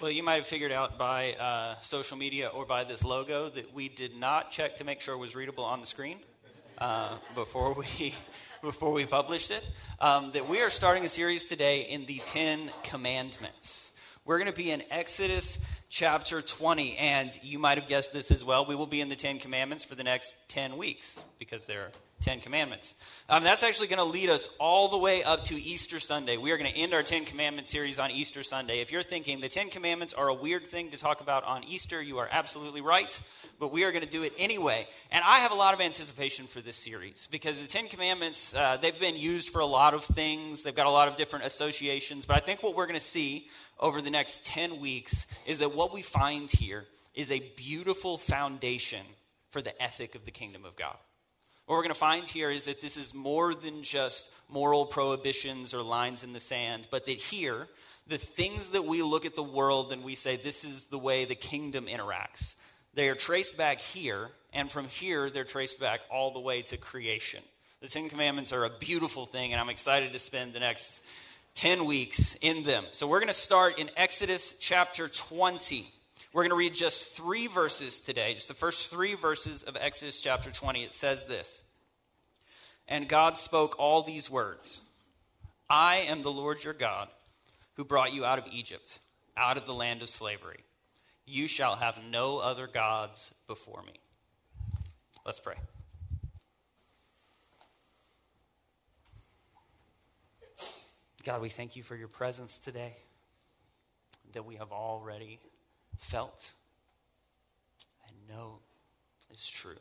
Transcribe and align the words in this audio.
Well, 0.00 0.12
you 0.12 0.22
might 0.22 0.36
have 0.36 0.46
figured 0.46 0.70
out 0.70 0.96
by 0.96 1.32
uh, 1.32 1.74
social 1.80 2.16
media 2.16 2.46
or 2.46 2.64
by 2.64 2.84
this 2.84 3.02
logo 3.02 3.48
that 3.48 3.74
we 3.74 3.88
did 3.88 4.16
not 4.16 4.52
check 4.52 4.76
to 4.76 4.84
make 4.84 5.00
sure 5.00 5.12
it 5.14 5.18
was 5.18 5.34
readable 5.34 5.64
on 5.64 5.80
the 5.80 5.88
screen 5.88 6.20
uh, 6.78 7.16
before 7.34 7.72
we 7.72 8.14
before 8.62 8.92
we 8.92 9.06
published 9.06 9.50
it. 9.50 9.64
Um, 9.98 10.30
that 10.32 10.48
we 10.48 10.60
are 10.60 10.70
starting 10.70 11.04
a 11.04 11.08
series 11.08 11.46
today 11.46 11.80
in 11.80 12.06
the 12.06 12.22
Ten 12.24 12.70
Commandments. 12.84 13.90
We're 14.24 14.38
going 14.38 14.52
to 14.52 14.56
be 14.56 14.70
in 14.70 14.84
Exodus 14.92 15.58
chapter 15.88 16.42
20, 16.42 16.96
and 16.96 17.36
you 17.42 17.58
might 17.58 17.76
have 17.76 17.88
guessed 17.88 18.12
this 18.12 18.30
as 18.30 18.44
well. 18.44 18.66
We 18.66 18.76
will 18.76 18.86
be 18.86 19.00
in 19.00 19.08
the 19.08 19.16
Ten 19.16 19.40
Commandments 19.40 19.82
for 19.82 19.96
the 19.96 20.04
next 20.04 20.36
10 20.46 20.76
weeks 20.76 21.18
because 21.40 21.64
they're 21.64 21.90
Ten 22.20 22.40
Commandments. 22.40 22.94
Um, 23.28 23.42
that's 23.42 23.62
actually 23.62 23.88
going 23.88 23.98
to 23.98 24.04
lead 24.04 24.28
us 24.28 24.48
all 24.58 24.88
the 24.88 24.98
way 24.98 25.22
up 25.22 25.44
to 25.44 25.54
Easter 25.54 26.00
Sunday. 26.00 26.36
We 26.36 26.50
are 26.50 26.58
going 26.58 26.70
to 26.72 26.76
end 26.76 26.94
our 26.94 27.02
Ten 27.02 27.24
Commandments 27.24 27.70
series 27.70 27.98
on 27.98 28.10
Easter 28.10 28.42
Sunday. 28.42 28.80
If 28.80 28.90
you're 28.90 29.02
thinking 29.02 29.40
the 29.40 29.48
Ten 29.48 29.70
Commandments 29.70 30.14
are 30.14 30.28
a 30.28 30.34
weird 30.34 30.66
thing 30.66 30.90
to 30.90 30.96
talk 30.96 31.20
about 31.20 31.44
on 31.44 31.64
Easter, 31.64 32.02
you 32.02 32.18
are 32.18 32.28
absolutely 32.30 32.80
right, 32.80 33.20
but 33.58 33.72
we 33.72 33.84
are 33.84 33.92
going 33.92 34.04
to 34.04 34.10
do 34.10 34.22
it 34.22 34.32
anyway. 34.38 34.86
And 35.10 35.24
I 35.24 35.38
have 35.38 35.52
a 35.52 35.56
lot 35.56 35.74
of 35.74 35.80
anticipation 35.80 36.46
for 36.46 36.60
this 36.60 36.76
series 36.76 37.28
because 37.30 37.60
the 37.60 37.68
Ten 37.68 37.88
Commandments, 37.88 38.54
uh, 38.54 38.76
they've 38.76 38.98
been 38.98 39.16
used 39.16 39.50
for 39.50 39.60
a 39.60 39.66
lot 39.66 39.94
of 39.94 40.04
things, 40.04 40.62
they've 40.62 40.74
got 40.74 40.86
a 40.86 40.90
lot 40.90 41.08
of 41.08 41.16
different 41.16 41.44
associations, 41.44 42.26
but 42.26 42.36
I 42.36 42.40
think 42.40 42.62
what 42.62 42.74
we're 42.74 42.86
going 42.86 42.98
to 42.98 43.04
see 43.04 43.48
over 43.80 44.02
the 44.02 44.10
next 44.10 44.44
10 44.44 44.80
weeks 44.80 45.26
is 45.46 45.58
that 45.58 45.74
what 45.74 45.92
we 45.92 46.02
find 46.02 46.50
here 46.50 46.84
is 47.14 47.30
a 47.30 47.40
beautiful 47.56 48.18
foundation 48.18 49.04
for 49.50 49.62
the 49.62 49.80
ethic 49.82 50.14
of 50.14 50.24
the 50.24 50.30
kingdom 50.30 50.64
of 50.64 50.76
God. 50.76 50.96
What 51.68 51.76
we're 51.76 51.82
going 51.82 51.92
to 51.92 52.00
find 52.00 52.26
here 52.26 52.50
is 52.50 52.64
that 52.64 52.80
this 52.80 52.96
is 52.96 53.12
more 53.12 53.54
than 53.54 53.82
just 53.82 54.30
moral 54.48 54.86
prohibitions 54.86 55.74
or 55.74 55.82
lines 55.82 56.24
in 56.24 56.32
the 56.32 56.40
sand, 56.40 56.88
but 56.90 57.04
that 57.04 57.18
here, 57.18 57.68
the 58.06 58.16
things 58.16 58.70
that 58.70 58.86
we 58.86 59.02
look 59.02 59.26
at 59.26 59.36
the 59.36 59.42
world 59.42 59.92
and 59.92 60.02
we 60.02 60.14
say 60.14 60.36
this 60.36 60.64
is 60.64 60.86
the 60.86 60.98
way 60.98 61.26
the 61.26 61.34
kingdom 61.34 61.84
interacts, 61.84 62.54
they 62.94 63.10
are 63.10 63.14
traced 63.14 63.58
back 63.58 63.82
here, 63.82 64.30
and 64.54 64.72
from 64.72 64.88
here, 64.88 65.28
they're 65.28 65.44
traced 65.44 65.78
back 65.78 66.00
all 66.10 66.30
the 66.30 66.40
way 66.40 66.62
to 66.62 66.78
creation. 66.78 67.42
The 67.82 67.88
Ten 67.88 68.08
Commandments 68.08 68.54
are 68.54 68.64
a 68.64 68.70
beautiful 68.70 69.26
thing, 69.26 69.52
and 69.52 69.60
I'm 69.60 69.68
excited 69.68 70.14
to 70.14 70.18
spend 70.18 70.54
the 70.54 70.60
next 70.60 71.02
10 71.56 71.84
weeks 71.84 72.34
in 72.40 72.62
them. 72.62 72.86
So 72.92 73.06
we're 73.06 73.20
going 73.20 73.28
to 73.28 73.34
start 73.34 73.78
in 73.78 73.90
Exodus 73.94 74.54
chapter 74.58 75.06
20. 75.06 75.92
We're 76.38 76.44
going 76.44 76.50
to 76.50 76.56
read 76.56 76.74
just 76.74 77.16
three 77.16 77.48
verses 77.48 78.00
today, 78.00 78.32
just 78.32 78.46
the 78.46 78.54
first 78.54 78.86
three 78.86 79.14
verses 79.14 79.64
of 79.64 79.76
Exodus 79.76 80.20
chapter 80.20 80.52
20. 80.52 80.84
It 80.84 80.94
says 80.94 81.26
this 81.26 81.64
And 82.86 83.08
God 83.08 83.36
spoke 83.36 83.74
all 83.80 84.04
these 84.04 84.30
words 84.30 84.80
I 85.68 86.04
am 86.06 86.22
the 86.22 86.30
Lord 86.30 86.62
your 86.62 86.74
God, 86.74 87.08
who 87.74 87.84
brought 87.84 88.14
you 88.14 88.24
out 88.24 88.38
of 88.38 88.44
Egypt, 88.52 89.00
out 89.36 89.56
of 89.56 89.66
the 89.66 89.74
land 89.74 90.00
of 90.00 90.08
slavery. 90.08 90.60
You 91.26 91.48
shall 91.48 91.74
have 91.74 91.98
no 92.08 92.38
other 92.38 92.68
gods 92.68 93.34
before 93.48 93.82
me. 93.82 93.94
Let's 95.26 95.40
pray. 95.40 95.56
God, 101.24 101.40
we 101.40 101.48
thank 101.48 101.74
you 101.74 101.82
for 101.82 101.96
your 101.96 102.06
presence 102.06 102.60
today 102.60 102.94
that 104.34 104.44
we 104.44 104.54
have 104.54 104.70
already 104.70 105.40
felt 105.98 106.52
and 108.06 108.16
know 108.28 108.60
is 109.32 109.46
true. 109.46 109.76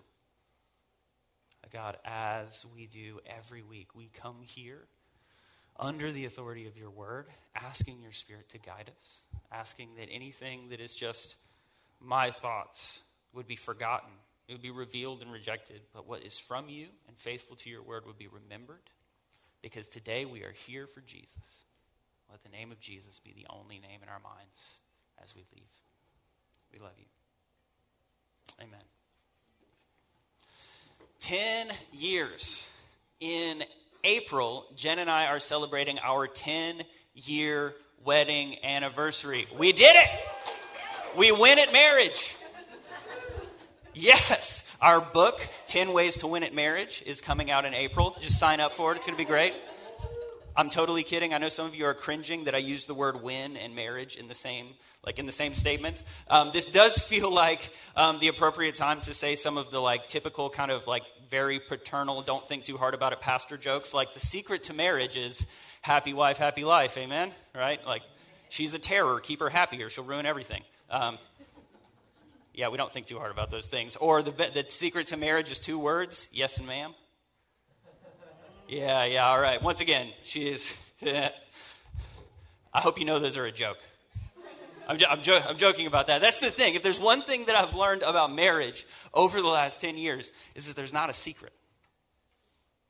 God, 1.72 1.98
as 2.06 2.66
we 2.74 2.86
do 2.86 3.20
every 3.26 3.62
week, 3.62 3.94
we 3.94 4.10
come 4.14 4.38
here 4.42 4.86
under 5.80 6.12
the 6.12 6.26
authority 6.26 6.66
of 6.66 6.78
your 6.78 6.90
word, 6.90 7.28
asking 7.56 8.02
your 8.02 8.14
spirit 8.14 8.50
to 8.50 8.58
guide 8.58 8.90
us, 8.96 9.22
asking 9.52 9.90
that 9.98 10.08
anything 10.10 10.70
that 10.70 10.80
is 10.80 10.96
just 10.96 11.36
my 12.00 12.32
thoughts 12.32 13.02
would 13.34 13.48
be 13.48 13.56
forgotten, 13.56 14.10
it 14.48 14.54
would 14.54 14.62
be 14.62 14.72
revealed 14.72 15.22
and 15.22 15.32
rejected, 15.32 15.82
but 15.94 16.08
what 16.08 16.24
is 16.24 16.38
from 16.38 16.70
you 16.70 16.88
and 17.08 17.18
faithful 17.18 17.56
to 17.58 17.70
your 17.70 17.84
word 17.84 18.06
would 18.06 18.18
be 18.18 18.28
remembered, 18.28 18.90
because 19.62 19.88
today 19.88 20.26
we 20.26 20.44
are 20.44 20.54
here 20.66 20.88
for 20.88 21.02
Jesus. 21.02 21.66
Let 22.32 22.44
the 22.44 22.50
name 22.50 22.72
of 22.72 22.80
Jesus 22.80 23.20
be 23.20 23.34
the 23.34 23.48
only 23.50 23.80
name 23.80 24.00
in 24.04 24.10
our 24.10 24.22
minds 24.22 24.78
as 25.22 25.36
we 25.36 25.44
leave. 25.54 25.87
We 26.74 26.80
love 26.80 26.94
you. 26.98 27.06
Amen. 28.62 28.80
10 31.22 31.68
years. 31.94 32.68
In 33.20 33.64
April, 34.04 34.66
Jen 34.76 35.00
and 35.00 35.10
I 35.10 35.26
are 35.26 35.40
celebrating 35.40 35.98
our 36.00 36.28
10 36.28 36.84
year 37.16 37.74
wedding 38.04 38.64
anniversary. 38.64 39.48
We 39.58 39.72
did 39.72 39.96
it! 39.96 40.10
We 41.18 41.32
win 41.32 41.58
at 41.58 41.74
marriage. 41.74 42.36
Yes, 43.94 44.64
our 44.80 45.02
book, 45.02 45.48
10 45.66 45.92
Ways 45.92 46.18
to 46.18 46.28
Win 46.28 46.44
at 46.44 46.54
Marriage, 46.54 47.02
is 47.08 47.20
coming 47.20 47.50
out 47.50 47.66
in 47.66 47.74
April. 47.74 48.16
Just 48.22 48.38
sign 48.38 48.60
up 48.60 48.72
for 48.74 48.92
it, 48.92 48.98
it's 48.98 49.08
going 49.08 49.18
to 49.18 49.24
be 49.24 49.28
great. 49.28 49.54
I'm 50.58 50.72
totally 50.72 51.04
kidding. 51.04 51.36
I 51.36 51.38
know 51.38 51.50
some 51.50 51.68
of 51.68 51.76
you 51.76 51.86
are 51.86 51.94
cringing 51.94 52.46
that 52.46 52.56
I 52.56 52.58
use 52.58 52.86
the 52.86 52.96
word 52.96 53.22
win 53.22 53.58
and 53.58 53.76
marriage 53.76 54.16
in 54.16 54.28
the 54.28 54.34
same, 54.34 54.70
like 55.06 55.20
in 55.20 55.28
the 55.28 55.32
same 55.32 55.54
statement. 55.54 56.04
Um, 56.32 56.50
this 56.52 56.66
does 56.66 56.98
feel 57.04 57.32
like 57.32 57.70
um, 57.96 58.18
the 58.20 58.28
appropriate 58.28 58.74
time 58.74 59.02
to 59.02 59.14
say 59.14 59.36
some 59.36 59.58
of 59.60 59.70
the 59.70 59.80
like 59.80 60.08
typical 60.08 60.50
kind 60.50 60.72
of 60.72 60.88
like 60.88 61.04
very 61.30 61.60
paternal, 61.60 62.24
don't 62.24 62.44
think 62.48 62.64
too 62.64 62.76
hard 62.76 62.96
about 62.96 63.14
it 63.14 63.22
pastor 63.22 63.56
jokes. 63.56 63.94
Like 63.94 64.16
the 64.16 64.20
secret 64.20 64.64
to 64.64 64.74
marriage 64.74 65.16
is 65.16 65.46
happy 65.82 66.14
wife, 66.14 66.40
happy 66.40 66.64
life. 66.64 66.98
Amen. 66.98 67.32
Right? 67.54 67.86
Like 67.86 68.02
she's 68.50 68.74
a 68.74 68.80
terror. 68.80 69.20
Keep 69.20 69.42
her 69.42 69.50
happy 69.50 69.84
or 69.84 69.92
she'll 69.92 70.06
ruin 70.06 70.26
everything. 70.26 70.64
Um, 70.90 71.20
yeah, 72.56 72.70
we 72.70 72.78
don't 72.78 72.92
think 72.92 73.06
too 73.06 73.20
hard 73.20 73.30
about 73.30 73.52
those 73.52 73.68
things. 73.68 73.96
Or 73.96 74.24
the 74.24 74.32
the 74.32 74.66
secret 74.70 75.06
to 75.08 75.18
marriage 75.18 75.52
is 75.52 75.60
two 75.60 75.78
words: 75.78 76.28
yes 76.32 76.58
and 76.58 76.66
ma'am. 76.66 76.96
Yeah, 78.68 79.06
yeah, 79.06 79.28
all 79.28 79.40
right. 79.40 79.62
Once 79.62 79.80
again, 79.80 80.10
she 80.24 80.50
is. 80.50 80.76
I 81.06 81.32
hope 82.74 83.00
you 83.00 83.06
know 83.06 83.18
those 83.18 83.38
are 83.38 83.46
a 83.46 83.52
joke. 83.52 83.78
I'm, 84.90 84.98
I'm, 85.10 85.22
jo- 85.22 85.40
I'm, 85.48 85.56
joking 85.56 85.88
about 85.88 86.08
that. 86.08 86.20
That's 86.20 86.40
the 86.40 86.50
thing. 86.50 86.76
If 86.76 86.84
there's 86.84 87.00
one 87.00 87.22
thing 87.22 87.46
that 87.46 87.56
I've 87.56 87.76
learned 87.76 88.04
about 88.04 88.34
marriage 88.34 88.86
over 89.14 89.42
the 89.42 89.48
last 89.48 89.80
10 89.80 89.98
years, 89.98 90.32
is 90.56 90.68
that 90.68 90.76
there's 90.76 90.92
not 90.92 91.10
a 91.10 91.14
secret. 91.14 91.54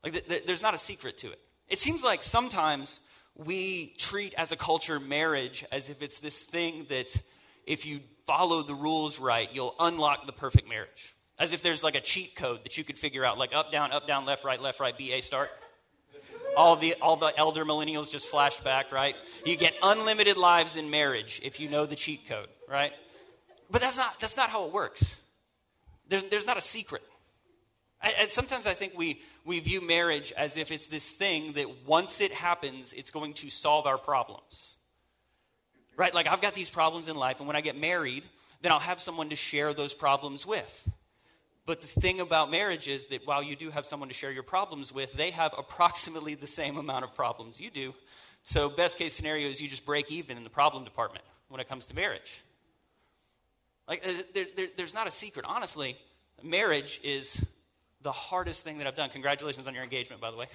Like, 0.04 0.14
th- 0.14 0.28
th- 0.28 0.46
there's 0.48 0.64
not 0.64 0.74
a 0.74 0.80
secret 0.80 1.20
to 1.20 1.28
it. 1.32 1.40
It 1.70 1.78
seems 1.78 2.04
like 2.04 2.24
sometimes 2.24 3.00
we 3.36 3.94
treat 3.98 4.34
as 4.36 4.52
a 4.52 4.56
culture 4.56 5.00
marriage 5.00 5.64
as 5.72 5.92
if 5.92 6.02
it's 6.02 6.20
this 6.20 6.44
thing 6.44 6.88
that 6.90 7.22
if 7.66 7.86
you 7.86 8.00
follow 8.26 8.64
the 8.64 8.76
rules 8.76 9.20
right, 9.20 9.50
you'll 9.54 9.76
unlock 9.80 10.26
the 10.26 10.34
perfect 10.34 10.68
marriage. 10.68 11.16
As 11.38 11.54
if 11.54 11.62
there's 11.62 11.84
like 11.84 11.96
a 11.96 12.02
cheat 12.02 12.36
code 12.36 12.64
that 12.64 12.80
you 12.80 12.84
could 12.84 12.98
figure 12.98 13.24
out, 13.24 13.38
like 13.38 13.56
up, 13.56 13.72
down, 13.72 13.92
up, 13.92 14.08
down, 14.08 14.26
left, 14.26 14.44
right, 14.44 14.59
left, 14.59 14.80
right, 14.80 14.98
B, 14.98 15.14
A, 15.14 15.22
start 15.22 15.52
all 16.57 16.75
the 16.75 16.95
all 16.95 17.16
the 17.16 17.31
elder 17.38 17.63
millennials 17.63 18.12
just 18.12 18.28
flashed 18.28 18.63
back, 18.63 18.91
right? 18.91 19.16
You 19.45 19.56
get 19.56 19.73
unlimited 19.81 20.38
lives 20.38 20.75
in 20.75 20.90
marriage 20.90 21.40
if 21.44 21.59
you 21.59 21.69
know 21.69 21.85
the 21.85 21.95
cheat 21.95 22.28
code, 22.28 22.50
right? 22.68 22.91
But 23.69 23.81
that's 23.81 23.95
not 23.95 24.19
that's 24.19 24.35
not 24.35 24.50
how 24.50 24.66
it 24.66 24.73
works. 24.73 25.17
There's 26.09 26.23
there's 26.25 26.47
not 26.47 26.57
a 26.57 26.62
secret. 26.62 27.03
I, 28.01 28.13
and 28.22 28.29
sometimes 28.29 28.66
I 28.66 28.73
think 28.73 28.97
we 28.97 29.22
we 29.46 29.59
view 29.59 29.81
marriage 29.81 30.34
as 30.35 30.57
if 30.57 30.72
it's 30.72 30.88
this 30.88 31.09
thing 31.09 31.53
that 31.53 31.85
once 31.85 32.22
it 32.22 32.34
happens, 32.34 32.91
it's 32.91 33.12
going 33.12 33.34
to 33.35 33.50
solve 33.50 33.85
our 33.85 33.97
problems. 33.97 34.75
Right? 35.96 36.13
Like 36.13 36.28
I've 36.28 36.41
got 36.41 36.56
these 36.56 36.72
problems 36.72 37.07
in 37.07 37.16
life, 37.16 37.38
and 37.40 37.47
when 37.47 37.56
I 37.56 37.62
get 37.62 37.79
married, 37.79 38.23
then 38.62 38.72
I'll 38.72 38.79
have 38.79 39.00
someone 39.00 39.29
to 39.29 39.35
share 39.35 39.73
those 39.73 39.94
problems 39.94 40.46
with. 40.46 40.90
But 41.67 41.81
the 41.81 41.88
thing 41.88 42.19
about 42.22 42.50
marriage 42.50 42.88
is 42.88 43.05
that 43.07 43.28
while 43.28 43.44
you 43.44 43.57
do 43.57 43.69
have 43.72 43.85
someone 43.85 44.07
to 44.07 44.16
share 44.16 44.31
your 44.31 44.41
problems 44.41 44.94
with, 44.94 45.11
they 45.11 45.31
have 45.31 45.53
approximately 45.57 46.33
the 46.33 46.47
same 46.47 46.78
amount 46.78 47.03
of 47.03 47.13
problems 47.13 47.59
you 47.59 47.69
do. 47.69 47.94
So, 48.45 48.69
best 48.69 48.97
case 48.97 49.13
scenario 49.13 49.50
is 49.50 49.61
you 49.61 49.67
just 49.67 49.85
break 49.85 50.09
even 50.09 50.38
in 50.38 50.45
the 50.45 50.50
problem 50.50 50.85
department 50.85 51.25
when 51.50 51.59
it 51.59 51.67
comes 51.67 51.88
to 51.88 51.94
marriage. 51.94 52.41
Like, 53.85 54.08
uh, 54.08 54.11
there, 54.34 54.46
there, 54.55 54.67
there's 54.78 54.93
not 54.93 55.08
a 55.08 55.11
secret. 55.11 55.46
Honestly, 55.46 55.97
marriage 56.41 57.02
is 57.03 57.46
the 58.02 58.13
hardest 58.13 58.63
thing 58.63 58.78
that 58.78 58.87
I've 58.87 58.96
done. 58.96 59.09
Congratulations 59.09 59.67
on 59.67 59.73
your 59.73 59.84
engagement, 59.84 60.22
by 60.22 60.31
the 60.31 60.37
way. 60.37 60.46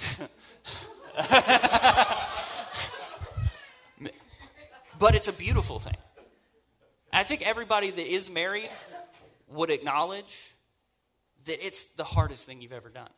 but 4.98 5.14
it's 5.14 5.28
a 5.28 5.32
beautiful 5.34 5.78
thing. 5.78 5.96
I 7.12 7.22
think 7.22 7.46
everybody 7.46 7.90
that 7.90 8.06
is 8.06 8.30
married 8.30 8.70
would 9.50 9.70
acknowledge 9.70 10.51
that 11.46 11.64
it's 11.64 11.86
the 11.86 12.04
hardest 12.04 12.46
thing 12.46 12.60
you've 12.60 12.72
ever 12.72 12.88
done. 12.88 13.08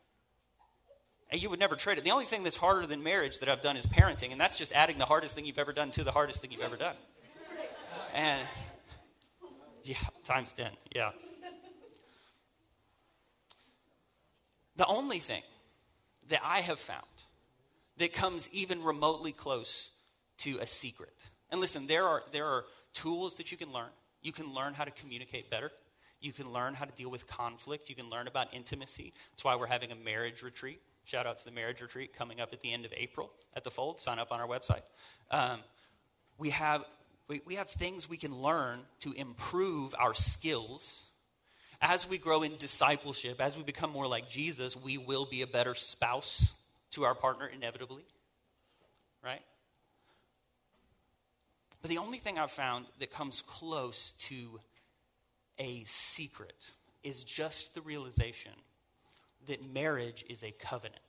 And 1.31 1.43
you 1.43 1.51
would 1.51 1.59
never 1.59 1.75
trade 1.75 1.99
it. 1.99 2.05
The 2.05 2.11
only 2.11 2.27
thing 2.27 2.45
that's 2.45 2.57
harder 2.57 2.87
than 2.87 3.03
marriage 3.03 3.39
that 3.41 3.49
I've 3.49 3.63
done 3.63 3.77
is 3.77 3.87
parenting, 3.87 4.31
and 4.33 4.41
that's 4.41 4.57
just 4.57 4.73
adding 4.73 4.99
the 4.99 5.07
hardest 5.07 5.35
thing 5.35 5.47
you've 5.47 5.59
ever 5.59 5.73
done 5.73 5.91
to 5.93 6.05
the 6.05 6.13
hardest 6.13 6.41
thing 6.41 6.53
you've 6.53 6.61
ever 6.61 6.77
done. 6.77 6.97
And 8.15 8.43
yeah, 9.83 9.97
times 10.25 10.53
10, 10.57 10.71
yeah. 10.95 11.11
The 14.77 14.87
only 14.87 15.19
thing 15.19 15.43
that 16.29 16.41
I 16.45 16.61
have 16.61 16.79
found 16.79 17.03
that 17.99 18.13
comes 18.13 18.49
even 18.53 18.83
remotely 18.83 19.33
close 19.33 19.91
to 20.39 20.59
a 20.59 20.67
secret. 20.67 21.15
And 21.51 21.61
listen, 21.61 21.87
there 21.87 22.05
are 22.07 22.23
there 22.33 22.47
are 22.47 22.65
tools 22.93 23.37
that 23.37 23.53
you 23.53 23.59
can 23.59 23.73
learn. 23.73 23.91
You 24.23 24.33
can 24.33 24.53
learn 24.53 24.75
how 24.75 24.85
to 24.85 24.91
communicate 24.91 25.51
better. 25.51 25.71
You 26.25 26.33
can 26.33 26.51
learn 26.51 26.73
how 26.73 26.87
to 26.87 26.93
deal 26.93 27.11
with 27.11 27.27
conflict. 27.27 27.91
You 27.91 27.95
can 27.95 28.09
learn 28.09 28.29
about 28.29 28.49
intimacy. 28.55 29.13
That's 29.33 29.45
why 29.45 29.57
we're 29.57 29.67
having 29.67 29.93
a 29.93 29.95
marriage 29.95 30.43
retreat. 30.43 30.81
Shout 31.05 31.27
out 31.27 31.39
to 31.41 31.45
the 31.45 31.51
marriage 31.51 31.83
retreat 31.83 32.15
coming 32.15 32.41
up 32.41 32.55
at 32.55 32.63
the 32.63 32.73
end 32.73 32.87
of 32.87 32.95
April 32.97 33.31
at 33.55 33.63
the 33.63 33.71
Fold. 33.71 34.01
Sign 34.01 34.19
up 34.19 34.33
on 34.33 34.41
our 34.41 34.49
website. 34.49 34.81
Um, 35.31 35.61
we, 36.39 36.49
have, 36.49 36.83
we, 37.29 37.43
we 37.45 37.57
have 37.57 37.69
things 37.69 38.09
we 38.09 38.17
can 38.17 38.35
learn 38.35 38.81
to 39.01 39.13
improve 39.13 39.95
our 39.99 40.15
skills. 40.15 41.05
As 41.83 42.09
we 42.09 42.17
grow 42.17 42.43
in 42.43 42.57
discipleship, 42.57 43.43
as 43.43 43.59
we 43.59 43.63
become 43.63 43.91
more 43.91 44.07
like 44.07 44.27
Jesus, 44.27 44.75
we 44.75 44.97
will 44.97 45.27
be 45.27 45.43
a 45.43 45.47
better 45.47 45.75
spouse 45.75 46.55
to 46.93 47.05
our 47.05 47.15
partner 47.15 47.51
inevitably. 47.55 48.05
Right? 49.23 49.43
But 51.83 51.91
the 51.91 51.99
only 51.99 52.17
thing 52.17 52.39
I've 52.39 52.51
found 52.51 52.87
that 53.01 53.11
comes 53.11 53.43
close 53.43 54.13
to 54.21 54.59
a 55.59 55.85
secret 55.85 56.73
is 57.03 57.25
just 57.25 57.75
the 57.75 57.81
realization 57.83 58.53
that 59.47 59.73
marriage 59.73 60.25
is 60.29 60.43
a 60.43 60.51
covenant. 60.53 61.01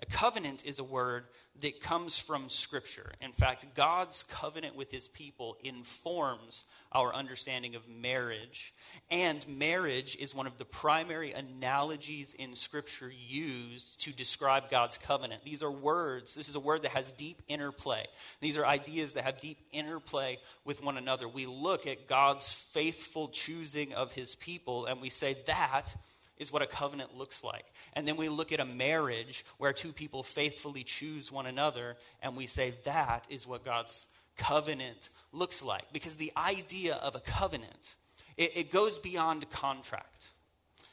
A 0.00 0.06
covenant 0.06 0.64
is 0.64 0.78
a 0.78 0.84
word 0.84 1.24
that 1.60 1.80
comes 1.80 2.16
from 2.16 2.48
Scripture. 2.48 3.10
In 3.20 3.32
fact, 3.32 3.66
God's 3.74 4.22
covenant 4.22 4.76
with 4.76 4.92
his 4.92 5.08
people 5.08 5.56
informs 5.64 6.64
our 6.92 7.12
understanding 7.12 7.74
of 7.74 7.88
marriage. 7.88 8.72
And 9.10 9.46
marriage 9.48 10.16
is 10.20 10.36
one 10.36 10.46
of 10.46 10.56
the 10.56 10.64
primary 10.64 11.32
analogies 11.32 12.34
in 12.34 12.54
Scripture 12.54 13.10
used 13.10 14.00
to 14.04 14.12
describe 14.12 14.70
God's 14.70 14.98
covenant. 14.98 15.44
These 15.44 15.64
are 15.64 15.70
words, 15.70 16.32
this 16.32 16.48
is 16.48 16.54
a 16.54 16.60
word 16.60 16.84
that 16.84 16.92
has 16.92 17.10
deep 17.12 17.42
interplay. 17.48 18.06
These 18.40 18.56
are 18.56 18.64
ideas 18.64 19.14
that 19.14 19.24
have 19.24 19.40
deep 19.40 19.58
interplay 19.72 20.38
with 20.64 20.80
one 20.80 20.96
another. 20.96 21.26
We 21.26 21.46
look 21.46 21.88
at 21.88 22.06
God's 22.06 22.48
faithful 22.48 23.28
choosing 23.28 23.94
of 23.94 24.12
his 24.12 24.36
people 24.36 24.86
and 24.86 25.00
we 25.00 25.10
say 25.10 25.38
that 25.46 25.96
is 26.38 26.52
what 26.52 26.62
a 26.62 26.66
covenant 26.66 27.16
looks 27.16 27.44
like. 27.44 27.64
And 27.94 28.06
then 28.06 28.16
we 28.16 28.28
look 28.28 28.52
at 28.52 28.60
a 28.60 28.64
marriage 28.64 29.44
where 29.58 29.72
two 29.72 29.92
people 29.92 30.22
faithfully 30.22 30.84
choose 30.84 31.32
one 31.32 31.46
another, 31.46 31.96
and 32.22 32.36
we 32.36 32.46
say 32.46 32.74
that 32.84 33.26
is 33.28 33.46
what 33.46 33.64
God's 33.64 34.06
covenant 34.36 35.08
looks 35.32 35.62
like. 35.62 35.92
Because 35.92 36.16
the 36.16 36.32
idea 36.36 36.94
of 36.96 37.14
a 37.14 37.20
covenant, 37.20 37.96
it, 38.36 38.56
it 38.56 38.72
goes 38.72 38.98
beyond 38.98 39.50
contract. 39.50 40.30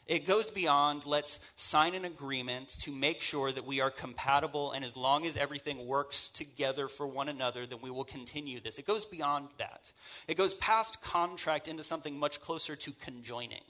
It 0.07 0.27
goes 0.27 0.51
beyond 0.51 1.07
let's 1.07 1.39
sign 1.55 1.95
an 1.95 2.05
agreement 2.05 2.69
to 2.81 2.91
make 2.91 3.21
sure 3.21 3.51
that 3.51 3.65
we 3.65 3.81
are 3.81 3.89
compatible, 3.89 4.71
and 4.71 4.85
as 4.85 4.95
long 4.95 5.25
as 5.25 5.35
everything 5.35 5.87
works 5.87 6.29
together 6.29 6.87
for 6.87 7.07
one 7.07 7.27
another, 7.27 7.65
then 7.65 7.79
we 7.81 7.89
will 7.89 8.03
continue 8.03 8.59
this. 8.59 8.77
It 8.77 8.85
goes 8.85 9.05
beyond 9.05 9.49
that. 9.57 9.91
It 10.27 10.37
goes 10.37 10.53
past 10.55 11.01
contract 11.01 11.67
into 11.67 11.83
something 11.83 12.19
much 12.19 12.39
closer 12.39 12.75
to 12.75 12.91
conjoining. 12.93 13.63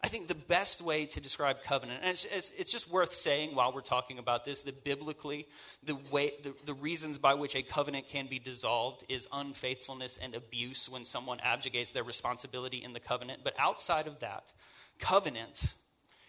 I 0.00 0.06
think 0.06 0.28
the 0.28 0.36
best 0.36 0.80
way 0.80 1.06
to 1.06 1.20
describe 1.20 1.62
covenant, 1.64 2.00
and 2.02 2.12
it's, 2.12 2.24
it's, 2.24 2.52
it's, 2.56 2.70
just 2.70 2.88
worth 2.88 3.12
saying 3.12 3.56
while 3.56 3.72
we're 3.72 3.80
talking 3.80 4.20
about 4.20 4.44
this, 4.44 4.62
that 4.62 4.84
biblically, 4.84 5.48
the, 5.82 5.96
way, 6.12 6.34
the, 6.44 6.54
the 6.66 6.74
reasons 6.74 7.18
by 7.18 7.34
which 7.34 7.56
a 7.56 7.62
covenant 7.62 8.06
can 8.06 8.28
be 8.28 8.38
dissolved 8.38 9.04
is 9.08 9.26
unfaithfulness 9.32 10.16
and 10.22 10.36
abuse 10.36 10.88
when 10.88 11.04
someone 11.04 11.40
abdicates 11.40 11.90
their 11.90 12.04
responsibility 12.04 12.76
in 12.76 12.92
the 12.92 13.00
covenant. 13.00 13.40
But 13.42 13.54
outside 13.58 14.06
of 14.06 14.20
that, 14.20 14.52
covenant 15.00 15.74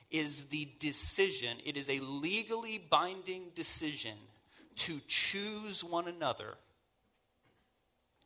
is 0.09 0.45
the 0.45 0.67
decision, 0.79 1.57
it 1.63 1.77
is 1.77 1.89
a 1.89 1.99
legally 1.99 2.83
binding 2.89 3.51
decision 3.53 4.17
to 4.77 4.99
choose 5.07 5.83
one 5.83 6.07
another 6.07 6.55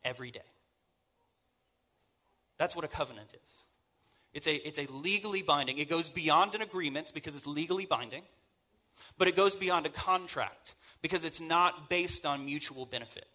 every 0.02 0.30
day. 0.30 0.40
That's 2.56 2.74
what 2.74 2.86
a 2.86 2.88
covenant 2.88 3.34
is. 3.34 3.64
It's 4.34 4.48
a, 4.48 4.54
it's 4.66 4.78
a 4.78 4.90
legally 4.92 5.42
binding. 5.42 5.78
It 5.78 5.88
goes 5.88 6.08
beyond 6.08 6.54
an 6.56 6.62
agreement 6.62 7.12
because 7.14 7.36
it's 7.36 7.46
legally 7.46 7.86
binding, 7.86 8.22
but 9.16 9.28
it 9.28 9.36
goes 9.36 9.54
beyond 9.54 9.86
a 9.86 9.90
contract 9.90 10.74
because 11.00 11.24
it's 11.24 11.40
not 11.40 11.88
based 11.88 12.26
on 12.26 12.44
mutual 12.44 12.84
benefit. 12.84 13.26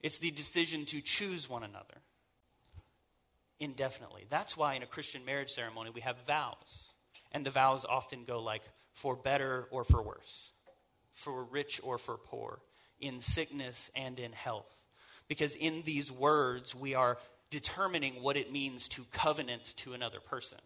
It's 0.00 0.18
the 0.18 0.30
decision 0.30 0.84
to 0.86 1.00
choose 1.00 1.50
one 1.50 1.64
another 1.64 2.02
indefinitely. 3.58 4.26
That's 4.28 4.56
why 4.56 4.74
in 4.74 4.82
a 4.82 4.86
Christian 4.86 5.24
marriage 5.24 5.50
ceremony 5.50 5.90
we 5.90 6.02
have 6.02 6.16
vows. 6.26 6.90
And 7.32 7.44
the 7.44 7.50
vows 7.50 7.84
often 7.84 8.24
go 8.24 8.40
like 8.40 8.62
for 8.92 9.16
better 9.16 9.66
or 9.70 9.82
for 9.82 10.02
worse, 10.02 10.52
for 11.12 11.42
rich 11.44 11.80
or 11.82 11.98
for 11.98 12.16
poor, 12.16 12.60
in 13.00 13.20
sickness 13.20 13.90
and 13.96 14.20
in 14.20 14.32
health. 14.32 14.72
Because 15.26 15.56
in 15.56 15.82
these 15.82 16.12
words, 16.12 16.74
we 16.74 16.94
are 16.94 17.18
determining 17.50 18.22
what 18.22 18.36
it 18.36 18.52
means 18.52 18.88
to 18.88 19.04
covenant 19.12 19.74
to 19.78 19.94
another 19.94 20.20
person. 20.20 20.58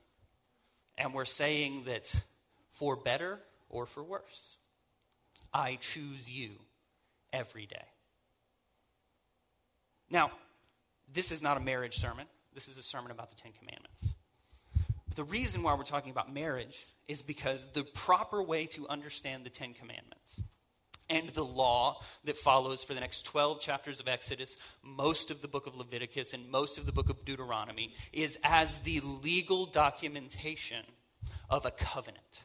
And 0.96 1.14
we're 1.14 1.24
saying 1.24 1.84
that 1.84 2.12
for 2.74 2.96
better 2.96 3.38
or 3.68 3.86
for 3.86 4.02
worse, 4.02 4.56
I 5.52 5.78
choose 5.80 6.30
you 6.30 6.50
every 7.32 7.66
day. 7.66 7.84
Now, 10.10 10.30
this 11.12 11.30
is 11.30 11.42
not 11.42 11.56
a 11.56 11.60
marriage 11.60 11.98
sermon. 11.98 12.26
This 12.54 12.68
is 12.68 12.78
a 12.78 12.82
sermon 12.82 13.10
about 13.10 13.30
the 13.30 13.36
Ten 13.36 13.52
Commandments. 13.52 14.14
the 15.14 15.24
reason 15.24 15.62
why 15.62 15.74
we're 15.74 15.82
talking 15.82 16.12
about 16.12 16.32
marriage 16.32 16.86
is 17.08 17.22
because 17.22 17.66
the 17.72 17.82
proper 17.82 18.40
way 18.42 18.66
to 18.66 18.88
understand 18.88 19.44
the 19.44 19.50
Ten 19.50 19.74
Commandments 19.74 20.40
and 21.10 21.28
the 21.30 21.44
law 21.44 22.00
that 22.24 22.36
follows 22.36 22.84
for 22.84 22.94
the 22.94 23.00
next 23.00 23.22
12 23.22 23.60
chapters 23.60 24.00
of 24.00 24.08
Exodus, 24.08 24.56
most 24.82 25.30
of 25.30 25.42
the 25.42 25.48
book 25.48 25.66
of 25.66 25.76
Leviticus, 25.76 26.32
and 26.34 26.50
most 26.50 26.78
of 26.78 26.86
the 26.86 26.92
book 26.92 27.08
of 27.08 27.24
Deuteronomy 27.24 27.94
is 28.12 28.38
as 28.44 28.80
the 28.80 29.00
legal 29.22 29.66
documentation 29.66 30.84
of 31.50 31.64
a 31.64 31.70
covenant. 31.70 32.44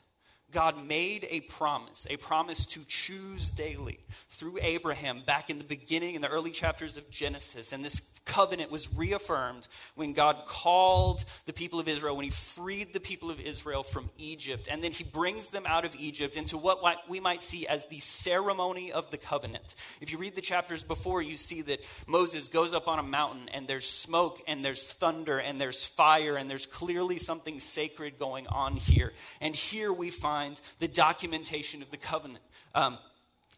God 0.53 0.87
made 0.87 1.27
a 1.29 1.41
promise, 1.41 2.07
a 2.09 2.17
promise 2.17 2.65
to 2.67 2.81
choose 2.87 3.51
daily 3.51 3.99
through 4.29 4.57
Abraham 4.61 5.23
back 5.25 5.49
in 5.49 5.57
the 5.57 5.63
beginning, 5.63 6.15
in 6.15 6.21
the 6.21 6.29
early 6.29 6.51
chapters 6.51 6.97
of 6.97 7.09
Genesis. 7.09 7.73
And 7.73 7.83
this 7.83 8.01
covenant 8.25 8.71
was 8.71 8.93
reaffirmed 8.93 9.67
when 9.95 10.13
God 10.13 10.43
called 10.47 11.25
the 11.45 11.53
people 11.53 11.79
of 11.79 11.87
Israel, 11.87 12.15
when 12.15 12.25
he 12.25 12.31
freed 12.31 12.93
the 12.93 12.99
people 12.99 13.29
of 13.29 13.39
Israel 13.39 13.83
from 13.83 14.09
Egypt. 14.17 14.67
And 14.71 14.83
then 14.83 14.91
he 14.91 15.03
brings 15.03 15.49
them 15.49 15.63
out 15.65 15.85
of 15.85 15.95
Egypt 15.99 16.37
into 16.37 16.57
what 16.57 16.81
we 17.09 17.19
might 17.19 17.43
see 17.43 17.67
as 17.67 17.85
the 17.87 17.99
ceremony 17.99 18.91
of 18.91 19.11
the 19.11 19.17
covenant. 19.17 19.75
If 20.01 20.11
you 20.11 20.17
read 20.17 20.35
the 20.35 20.41
chapters 20.41 20.83
before, 20.83 21.21
you 21.21 21.37
see 21.37 21.61
that 21.63 21.79
Moses 22.07 22.47
goes 22.47 22.73
up 22.73 22.87
on 22.87 22.99
a 22.99 23.03
mountain 23.03 23.49
and 23.49 23.67
there's 23.67 23.89
smoke 23.89 24.41
and 24.47 24.63
there's 24.63 24.85
thunder 24.85 25.39
and 25.39 25.59
there's 25.59 25.85
fire 25.85 26.35
and 26.35 26.49
there's 26.49 26.65
clearly 26.65 27.17
something 27.17 27.59
sacred 27.59 28.19
going 28.19 28.47
on 28.47 28.75
here. 28.75 29.13
And 29.41 29.55
here 29.55 29.91
we 29.91 30.09
the 30.79 30.87
documentation 30.87 31.81
of 31.81 31.91
the 31.91 31.97
covenant. 31.97 32.43
Um, 32.75 32.97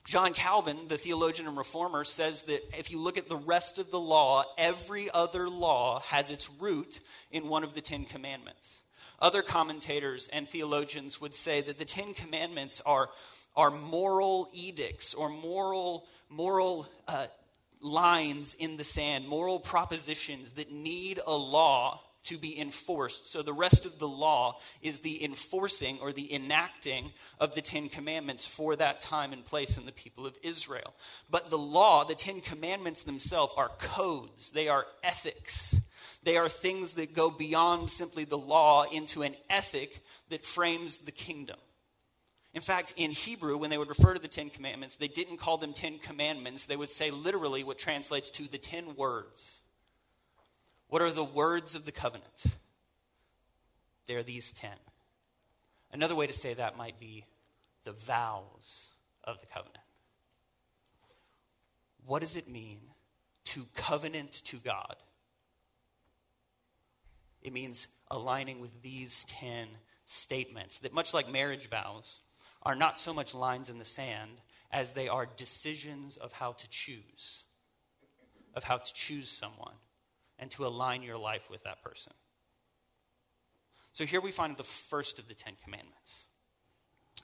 John 0.06 0.34
Calvin, 0.34 0.77
the 0.88 0.98
theologian 0.98 1.48
and 1.48 1.58
reformer, 1.58 2.04
says 2.04 2.44
that 2.44 2.62
if 2.77 2.92
you 2.92 3.00
look 3.00 3.18
at 3.18 3.27
the 3.27 3.38
rest 3.38 3.80
of 3.80 3.89
the 3.89 4.00
law, 4.00 4.44
every 4.56 5.10
other 5.10 5.50
law 5.50 6.00
has 6.01 6.30
its 6.30 6.50
root 6.60 7.00
in 7.32 7.50
one 7.50 7.63
of 7.63 7.74
the 7.74 7.82
Ten 7.82 8.06
Commandments. 8.06 8.82
Other 9.20 9.42
commentators 9.42 10.27
and 10.32 10.48
theologians 10.48 11.20
would 11.20 11.34
say 11.34 11.62
that 11.62 11.80
the 11.80 11.86
Ten 11.86 12.13
Commandments 12.13 12.82
are, 12.86 13.10
are 13.56 13.72
moral 13.72 14.50
edicts 14.54 15.15
or 15.15 15.27
moral, 15.30 16.06
moral 16.30 16.88
uh, 17.08 17.25
lines 17.82 18.56
in 18.60 18.77
the 18.77 18.84
sand, 18.84 19.27
moral 19.27 19.60
propositions 19.60 20.54
that 20.54 20.72
need 20.72 21.20
a 21.25 21.36
law 21.36 22.01
to 22.25 22.38
be 22.38 22.60
enforced. 22.60 23.27
So 23.27 23.41
the 23.41 23.53
rest 23.53 23.86
of 23.86 24.00
the 24.00 24.08
law 24.08 24.60
is 24.82 25.00
the 25.00 25.24
enforcing 25.24 26.00
or 26.00 26.12
the 26.12 26.34
enacting 26.34 27.12
of 27.39 27.55
the 27.55 27.62
Ten 27.62 27.89
Commandments 27.89 28.46
for 28.46 28.75
that 28.75 29.01
time 29.01 29.34
and 29.34 29.46
place 29.46 29.77
in 29.77 29.86
the 29.86 29.91
people 29.91 30.25
of 30.25 30.38
Israel. 30.44 30.94
But 31.29 31.50
the 31.50 31.58
law, 31.58 32.03
the 32.03 32.15
Ten 32.15 32.41
Commandments 32.41 33.03
themselves, 33.03 33.53
are 33.58 33.70
codes, 33.79 34.51
they 34.51 34.67
are 34.67 34.86
ethics. 35.03 35.79
They 36.24 36.38
are 36.38 36.50
things 36.50 36.94
that 36.94 37.13
go 37.13 37.29
beyond 37.29 37.91
simply 37.91 38.25
the 38.25 38.38
law 38.38 38.84
into 38.84 39.22
an 39.22 39.36
ethic 39.50 40.03
that 40.29 40.46
frames 40.46 40.98
the 41.00 41.12
kingdom. 41.12 41.58
In 42.55 42.62
fact, 42.62 42.94
in 42.96 43.12
Hebrew, 43.12 43.58
when 43.58 43.70
they 43.70 43.77
would 43.77 43.89
refer 43.89 44.13
to 44.13 44.20
the 44.20 44.27
Ten 44.27 44.50
Commandments, 44.50 44.98
they 44.98 45.10
didn't 45.10 45.38
call 45.38 45.58
them 45.58 45.74
Ten 45.74 46.00
Commandments. 46.00 46.65
They 46.65 46.77
would 46.77 46.89
say 46.89 47.12
literally 47.12 47.63
what 47.63 47.77
translates 47.77 48.32
to 48.32 48.48
the 48.48 48.58
Ten 48.58 48.96
Words. 48.96 49.60
What 50.88 51.01
are 51.01 51.12
the 51.12 51.24
words 51.24 51.75
of 51.75 51.86
the 51.86 51.92
covenant? 51.92 52.46
They 54.08 54.15
are 54.15 54.24
these 54.24 54.51
ten. 54.54 54.77
Another 55.92 56.15
way 56.15 56.27
to 56.27 56.34
say 56.34 56.54
that 56.54 56.77
might 56.77 57.00
be 57.00 57.25
the 57.84 57.94
vows 57.94 58.89
of 59.24 59.39
the 59.39 59.48
covenant. 59.48 59.80
What 62.06 62.22
does 62.22 62.36
it 62.36 62.50
mean 62.50 62.80
to 63.46 63.65
covenant 63.75 64.32
to 64.46 64.58
God? 64.58 64.96
It 67.42 67.54
means 67.54 67.88
aligning 68.12 68.60
with 68.60 68.82
these 68.82 69.24
10 69.25 69.68
statements 70.06 70.80
that, 70.80 70.94
much 70.94 71.13
like 71.13 71.32
marriage 71.32 71.70
vows, 71.70 72.20
are 72.63 72.75
not 72.75 72.98
so 72.98 73.13
much 73.13 73.34
lines 73.34 73.70
in 73.70 73.80
the 73.80 73.86
sand 73.86 74.32
as 74.72 74.92
they 74.92 75.08
are 75.08 75.27
decisions 75.38 76.18
of 76.18 76.32
how 76.32 76.54
to 76.54 76.70
choose, 76.70 77.44
of 78.56 78.63
how 78.63 78.77
to 78.77 78.94
choose 78.94 79.30
someone 79.30 79.75
and 80.39 80.51
to 80.51 80.65
align 80.65 81.01
your 81.01 81.18
life 81.18 81.50
with 81.50 81.63
that 81.63 81.82
person. 81.84 82.13
So 83.94 84.06
here 84.06 84.22
we 84.22 84.32
find 84.32 84.58
the 84.58 84.63
first 84.63 85.20
of 85.20 85.27
the 85.27 85.34
Ten 85.34 85.54
Commandments 85.63 86.25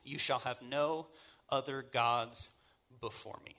You 0.03 0.17
shall 0.17 0.39
have 0.39 0.61
no 0.61 1.07
other 1.49 1.83
gods 1.93 2.51
before 2.99 3.39
me. 3.45 3.55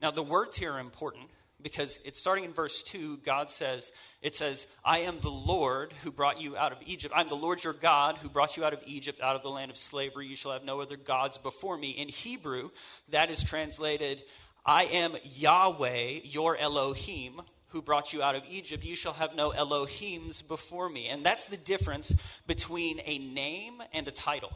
Now, 0.00 0.10
the 0.10 0.22
words 0.22 0.56
here 0.56 0.72
are 0.72 0.80
important 0.80 1.30
because 1.62 1.98
it's 2.04 2.20
starting 2.20 2.44
in 2.44 2.52
verse 2.52 2.82
2 2.82 3.18
god 3.18 3.50
says 3.50 3.92
it 4.22 4.34
says 4.36 4.66
i 4.84 4.98
am 5.00 5.18
the 5.20 5.30
lord 5.30 5.92
who 6.02 6.10
brought 6.10 6.40
you 6.40 6.56
out 6.56 6.72
of 6.72 6.78
egypt 6.84 7.14
i'm 7.16 7.28
the 7.28 7.34
lord 7.34 7.62
your 7.62 7.72
god 7.72 8.16
who 8.18 8.28
brought 8.28 8.56
you 8.56 8.64
out 8.64 8.72
of 8.72 8.82
egypt 8.86 9.20
out 9.20 9.36
of 9.36 9.42
the 9.42 9.48
land 9.48 9.70
of 9.70 9.76
slavery 9.76 10.26
you 10.26 10.36
shall 10.36 10.52
have 10.52 10.64
no 10.64 10.80
other 10.80 10.96
gods 10.96 11.38
before 11.38 11.78
me 11.78 11.90
in 11.90 12.08
hebrew 12.08 12.70
that 13.08 13.30
is 13.30 13.42
translated 13.42 14.22
i 14.66 14.84
am 14.84 15.12
yahweh 15.22 16.20
your 16.24 16.56
elohim 16.56 17.40
who 17.74 17.82
brought 17.82 18.12
you 18.12 18.22
out 18.22 18.34
of 18.34 18.42
egypt 18.50 18.84
you 18.84 18.96
shall 18.96 19.12
have 19.12 19.34
no 19.36 19.50
elohims 19.50 20.46
before 20.46 20.88
me 20.88 21.08
and 21.08 21.26
that's 21.26 21.44
the 21.46 21.56
difference 21.58 22.14
between 22.46 23.00
a 23.04 23.18
name 23.18 23.82
and 23.92 24.08
a 24.08 24.12
title 24.12 24.52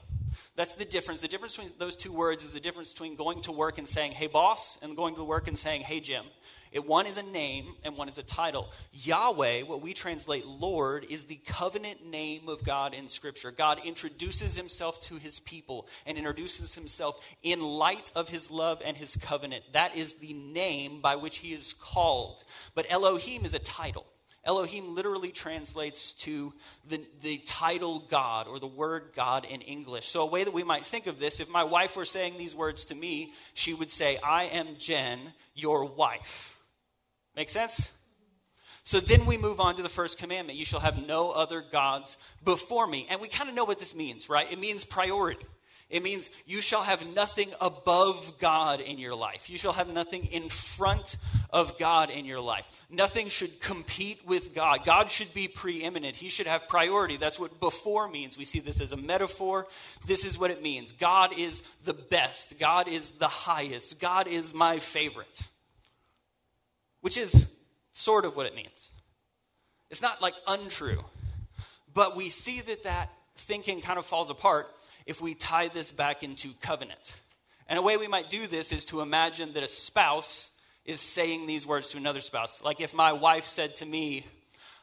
that's 0.57 0.75
the 0.75 0.85
difference. 0.85 1.21
The 1.21 1.29
difference 1.29 1.57
between 1.57 1.79
those 1.79 1.95
two 1.95 2.13
words 2.13 2.45
is 2.45 2.53
the 2.53 2.61
difference 2.61 2.93
between 2.93 3.15
going 3.15 3.41
to 3.43 3.53
work 3.53 3.79
and 3.79 3.89
saying, 3.89 4.13
hey, 4.13 4.27
boss, 4.27 4.79
and 4.83 4.97
going 4.97 5.15
to 5.15 5.25
work 5.25 5.47
and 5.47 5.57
saying, 5.57 5.83
hey, 5.83 6.01
Jim. 6.01 6.25
It, 6.73 6.87
one 6.87 7.07
is 7.07 7.17
a 7.17 7.23
name 7.23 7.75
and 7.85 7.97
one 7.97 8.09
is 8.09 8.19
a 8.19 8.23
title. 8.23 8.71
Yahweh, 8.93 9.63
what 9.63 9.83
we 9.83 9.95
translate 9.95 10.47
Lord, 10.47 11.07
is 11.09 11.25
the 11.25 11.41
covenant 11.47 12.07
name 12.07 12.49
of 12.49 12.65
God 12.65 12.95
in 12.95 13.09
Scripture. 13.09 13.51
God 13.51 13.81
introduces 13.85 14.57
himself 14.57 15.01
to 15.03 15.17
his 15.17 15.41
people 15.41 15.89
and 16.07 16.19
introduces 16.19 16.75
himself 16.75 17.25
in 17.43 17.61
light 17.61 18.13
of 18.15 18.29
his 18.29 18.51
love 18.51 18.83
and 18.85 18.97
his 18.97 19.17
covenant. 19.17 19.65
That 19.73 19.97
is 19.97 20.15
the 20.15 20.33
name 20.33 21.01
by 21.01 21.17
which 21.17 21.39
he 21.39 21.53
is 21.53 21.75
called. 21.75 22.45
But 22.75 22.87
Elohim 22.89 23.45
is 23.45 23.55
a 23.55 23.59
title. 23.59 24.07
Elohim 24.45 24.95
literally 24.95 25.29
translates 25.29 26.15
to 26.15 26.53
the, 26.89 27.05
the 27.21 27.39
title 27.39 28.07
God 28.09 28.49
or 28.49 28.59
the 28.59 28.67
word 28.67 29.11
God 29.15 29.45
in 29.45 29.61
English. 29.61 30.07
So, 30.07 30.23
a 30.23 30.27
way 30.27 30.43
that 30.43 30.55
we 30.55 30.63
might 30.63 30.87
think 30.87 31.07
of 31.07 31.21
this, 31.21 31.41
if 31.41 31.51
my 31.51 31.65
wife 31.65 31.97
were 31.97 32.07
saying 32.07 32.39
these 32.39 32.55
words 32.55 32.87
to 32.87 32.95
me, 32.95 33.33
she 33.53 33.75
would 33.75 33.91
say, 33.91 34.19
I 34.25 34.45
am 34.45 34.77
Jen, 34.79 35.19
your 35.55 35.85
wife. 35.85 36.58
Make 37.39 37.51
sense? 37.51 37.93
So 38.83 38.99
then 38.99 39.25
we 39.25 39.39
move 39.39 39.61
on 39.61 39.77
to 39.77 39.83
the 39.83 39.89
first 39.89 40.19
commandment 40.19 40.59
you 40.59 40.65
shall 40.65 40.81
have 40.81 41.07
no 41.07 41.31
other 41.31 41.61
gods 41.61 42.19
before 42.45 42.85
me. 42.85 43.07
And 43.09 43.21
we 43.21 43.29
kind 43.29 43.49
of 43.49 43.55
know 43.55 43.65
what 43.65 43.79
this 43.79 43.95
means, 43.95 44.29
right? 44.29 44.51
It 44.51 44.59
means 44.59 44.85
priority. 44.85 45.47
It 45.89 46.03
means 46.03 46.31
you 46.47 46.61
shall 46.61 46.83
have 46.83 47.15
nothing 47.15 47.51
above 47.61 48.41
God 48.41 48.81
in 48.81 48.99
your 48.99 49.15
life. 49.15 49.49
You 49.49 49.57
shall 49.57 49.73
have 49.73 49.89
nothing 49.89 50.25
in 50.33 50.49
front 50.49 51.17
of 51.51 51.79
God 51.79 52.11
in 52.11 52.25
your 52.25 52.41
life. 52.41 52.67
Nothing 52.91 53.29
should 53.29 53.61
compete 53.61 54.27
with 54.27 54.53
God. 54.53 54.85
God 54.85 55.09
should 55.09 55.33
be 55.33 55.47
preeminent. 55.47 56.17
He 56.17 56.31
should 56.31 56.49
have 56.49 56.67
priority. 56.67 57.19
That's 57.19 57.39
what 57.39 57.61
before 57.61 58.09
means. 58.09 58.37
We 58.37 58.47
see 58.47 58.59
this 58.59 58.81
as 58.81 58.91
a 58.91 58.97
metaphor. 58.97 59.69
This 60.09 60.25
is 60.25 60.41
what 60.41 60.51
it 60.51 60.61
means 60.61 60.91
God 60.91 61.39
is 61.39 61.63
the 61.85 61.95
best, 61.95 62.59
God 62.59 62.89
is 62.89 63.13
the 63.13 63.29
highest, 63.29 64.01
God 64.01 64.27
is 64.27 64.53
my 64.53 64.81
favorite, 64.81 65.47
which 67.01 67.17
is 67.17 67.53
sort 67.93 68.25
of 68.25 68.37
what 68.37 68.47
it 68.47 68.55
means. 68.55 68.93
It's 69.91 70.03
not 70.03 70.21
like 70.21 70.35
untrue, 70.47 71.05
but 71.95 72.17
we 72.17 72.29
see 72.29 72.61
that 72.61 72.85
that 72.85 73.11
thinking 73.37 73.81
kind 73.81 73.99
of 73.99 74.07
falls 74.07 74.31
apart 74.31 74.69
if 75.07 75.21
we 75.21 75.35
tie 75.35 75.69
this 75.69 75.91
back 75.91 76.23
into 76.23 76.53
covenant. 76.61 77.21
And 77.69 77.79
a 77.79 77.83
way 77.83 77.97
we 77.97 78.09
might 78.09 78.31
do 78.31 78.47
this 78.47 78.73
is 78.73 78.85
to 78.87 79.01
imagine 79.01 79.53
that 79.55 79.63
a 79.63 79.69
spouse 79.69 80.51
is 80.85 81.01
saying 81.01 81.47
these 81.47 81.67
words 81.67 81.91
to 81.91 81.99
another 81.99 82.21
spouse. 82.21 82.63
Like 82.63 82.81
if 82.81 82.95
my 82.95 83.13
wife 83.13 83.45
said 83.45 83.77
to 83.77 83.87
me, 83.87 84.27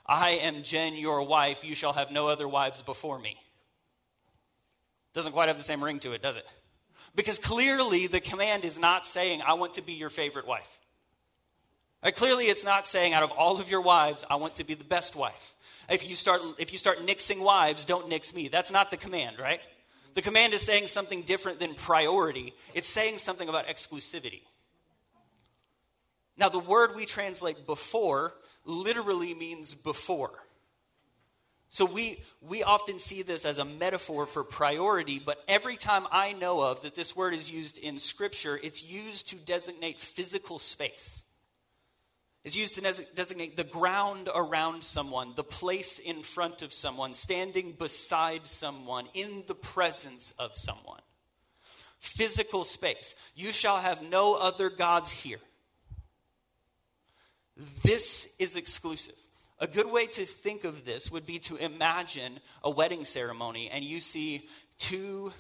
I 0.06 0.32
am 0.32 0.62
Jen, 0.62 0.94
your 0.94 1.24
wife, 1.24 1.64
you 1.64 1.74
shall 1.74 1.94
have 1.94 2.12
no 2.12 2.28
other 2.28 2.48
wives 2.48 2.82
before 2.84 3.18
me. 3.18 3.38
Doesn't 5.14 5.32
quite 5.32 5.48
have 5.48 5.58
the 5.58 5.64
same 5.64 5.84
ring 5.84 6.00
to 6.00 6.12
it, 6.12 6.22
does 6.22 6.36
it? 6.36 6.46
Because 7.16 7.40
clearly 7.40 8.08
the 8.08 8.20
command 8.20 8.66
is 8.66 8.78
not 8.78 9.06
saying, 9.06 9.42
I 9.42 9.54
want 9.54 9.76
to 9.76 9.82
be 9.82 9.94
your 9.94 10.10
favorite 10.10 10.46
wife. 10.46 10.80
Right? 12.06 12.16
Clearly 12.16 12.46
it's 12.46 12.64
not 12.64 12.86
saying, 12.86 13.14
out 13.14 13.24
of 13.24 13.32
all 13.32 13.60
of 13.60 13.68
your 13.68 13.82
wives, 13.82 14.24
I 14.30 14.36
want 14.36 14.58
to 14.58 14.64
be 14.64 14.76
the 14.76 14.84
best 14.84 15.16
wife. 15.16 15.56
If 15.90 16.08
you 16.08 16.16
start, 16.16 16.40
if 16.60 16.72
you 16.72 16.78
start 16.78 17.00
nixing 17.00 17.40
wives, 17.40 17.84
don't 17.84 18.08
nix 18.08 18.32
me. 18.32 18.48
That's 18.48 18.72
not 18.72 18.92
the 18.92 18.98
command, 18.98 19.40
right? 19.40 19.60
The 20.14 20.22
command 20.22 20.54
is 20.54 20.62
saying 20.62 20.86
something 20.88 21.24
different 21.24 21.60
than 21.60 21.74
priority, 21.74 22.54
it's 22.76 22.88
saying 22.88 23.18
something 23.18 23.50
about 23.50 23.66
exclusivity. 23.66 24.44
Now, 26.38 26.50
the 26.50 26.60
word 26.60 26.96
we 26.96 27.06
translate 27.06 27.66
before 27.66 28.34
literally 28.66 29.34
means 29.34 29.74
before. 29.74 30.32
So 31.70 31.86
we, 31.86 32.24
we 32.40 32.62
often 32.62 33.00
see 33.00 33.24
this 33.24 33.46
as 33.46 33.58
a 33.58 33.66
metaphor 33.66 34.28
for 34.28 34.44
priority, 34.44 35.20
but 35.20 35.44
every 35.48 35.76
time 35.76 36.06
I 36.12 36.34
know 36.34 36.62
of 36.62 36.84
that 36.84 36.94
this 36.94 37.16
word 37.16 37.34
is 37.34 37.50
used 37.50 37.80
in 37.80 37.98
Scripture, 37.98 38.60
it's 38.62 38.84
used 38.84 39.30
to 39.30 39.38
designate 39.38 40.00
physical 40.00 40.60
space. 40.60 41.24
It's 42.46 42.56
used 42.56 42.76
to 42.76 43.06
designate 43.16 43.58
the 43.58 43.64
ground 43.64 44.30
around 44.34 44.84
someone, 44.84 45.34
the 45.36 45.44
place 45.44 45.98
in 45.98 46.22
front 46.22 46.62
of 46.62 46.72
someone, 46.72 47.16
standing 47.16 47.72
beside 47.72 48.46
someone, 48.46 49.08
in 49.16 49.44
the 49.48 49.56
presence 49.56 50.32
of 50.38 50.56
someone. 50.56 51.02
Physical 51.98 52.64
space. 52.64 53.16
You 53.34 53.52
shall 53.52 53.78
have 53.78 54.04
no 54.04 54.36
other 54.36 54.70
gods 54.70 55.12
here. 55.12 55.40
This 57.82 58.28
is 58.38 58.56
exclusive. 58.56 59.16
A 59.58 59.66
good 59.66 59.92
way 59.92 60.06
to 60.06 60.26
think 60.26 60.66
of 60.66 60.86
this 60.86 61.12
would 61.12 61.26
be 61.26 61.40
to 61.40 61.56
imagine 61.56 62.40
a 62.64 62.70
wedding 62.70 63.06
ceremony 63.06 63.72
and 63.72 63.84
you 63.84 64.00
see 64.00 64.48
two 64.78 65.34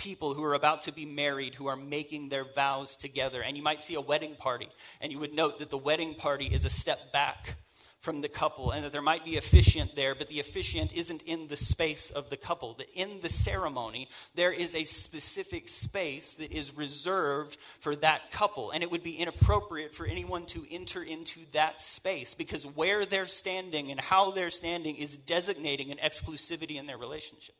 people 0.00 0.32
who 0.32 0.42
are 0.42 0.54
about 0.54 0.82
to 0.82 0.92
be 0.92 1.04
married 1.04 1.54
who 1.54 1.66
are 1.66 1.76
making 1.76 2.30
their 2.30 2.44
vows 2.44 2.96
together. 2.96 3.42
And 3.42 3.54
you 3.54 3.62
might 3.62 3.82
see 3.82 3.94
a 3.94 4.00
wedding 4.00 4.34
party, 4.34 4.68
and 5.00 5.12
you 5.12 5.18
would 5.18 5.34
note 5.34 5.58
that 5.58 5.68
the 5.68 5.76
wedding 5.76 6.14
party 6.14 6.46
is 6.46 6.64
a 6.64 6.70
step 6.70 7.12
back 7.12 7.56
from 8.00 8.22
the 8.22 8.28
couple, 8.30 8.70
and 8.70 8.82
that 8.82 8.92
there 8.92 9.02
might 9.02 9.26
be 9.26 9.36
officiant 9.36 9.94
there, 9.94 10.14
but 10.14 10.26
the 10.28 10.40
officiant 10.40 10.90
isn't 10.94 11.20
in 11.24 11.48
the 11.48 11.56
space 11.56 12.08
of 12.08 12.30
the 12.30 12.36
couple. 12.38 12.72
That 12.72 12.88
in 12.94 13.20
the 13.20 13.28
ceremony, 13.28 14.08
there 14.34 14.52
is 14.52 14.74
a 14.74 14.84
specific 14.84 15.68
space 15.68 16.32
that 16.36 16.50
is 16.50 16.74
reserved 16.74 17.58
for 17.80 17.94
that 17.96 18.30
couple, 18.30 18.70
and 18.70 18.82
it 18.82 18.90
would 18.90 19.02
be 19.02 19.16
inappropriate 19.16 19.94
for 19.94 20.06
anyone 20.06 20.46
to 20.46 20.64
enter 20.70 21.02
into 21.02 21.40
that 21.52 21.82
space 21.82 22.32
because 22.32 22.66
where 22.66 23.04
they're 23.04 23.26
standing 23.26 23.90
and 23.90 24.00
how 24.00 24.30
they're 24.30 24.48
standing 24.48 24.96
is 24.96 25.18
designating 25.18 25.92
an 25.92 25.98
exclusivity 25.98 26.76
in 26.76 26.86
their 26.86 26.96
relationship. 26.96 27.54